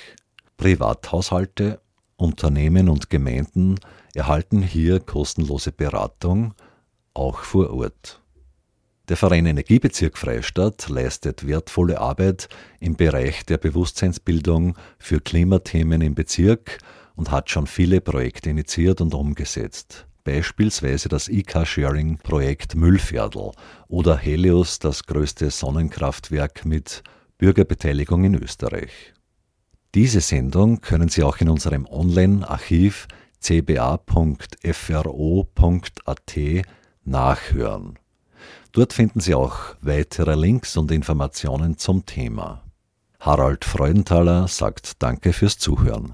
[0.57, 1.81] Privathaushalte,
[2.15, 3.75] Unternehmen und Gemeinden
[4.13, 6.53] erhalten hier kostenlose Beratung,
[7.13, 8.21] auch vor Ort.
[9.09, 16.79] Der Verein Energiebezirk Freistadt leistet wertvolle Arbeit im Bereich der Bewusstseinsbildung für Klimathemen im Bezirk
[17.17, 20.07] und hat schon viele Projekte initiiert und umgesetzt.
[20.23, 23.51] Beispielsweise das E-Car-Sharing-Projekt Müllviertel
[23.87, 27.03] oder Helios, das größte Sonnenkraftwerk mit
[27.37, 29.13] Bürgerbeteiligung in Österreich.
[29.95, 33.07] Diese Sendung können Sie auch in unserem Online-Archiv
[33.39, 33.95] cba.fro.at
[37.03, 37.99] nachhören.
[38.73, 42.63] Dort finden Sie auch weitere Links und Informationen zum Thema.
[43.19, 46.13] Harald Freudenthaler sagt Danke fürs Zuhören.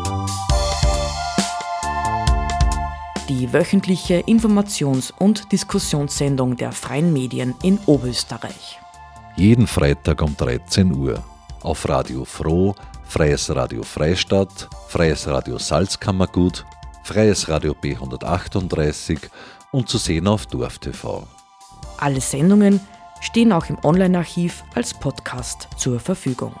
[3.31, 8.77] Die wöchentliche Informations- und Diskussionssendung der freien Medien in Oberösterreich.
[9.37, 11.23] Jeden Freitag um 13 Uhr
[11.61, 12.75] auf Radio Froh,
[13.05, 16.65] Freies Radio Freistadt, Freies Radio Salzkammergut
[17.03, 19.19] Freies Radio B138
[19.71, 21.25] und zu sehen auf DorfTV.
[21.99, 22.81] Alle Sendungen
[23.21, 26.53] stehen auch im Online-Archiv als Podcast zur Verfügung.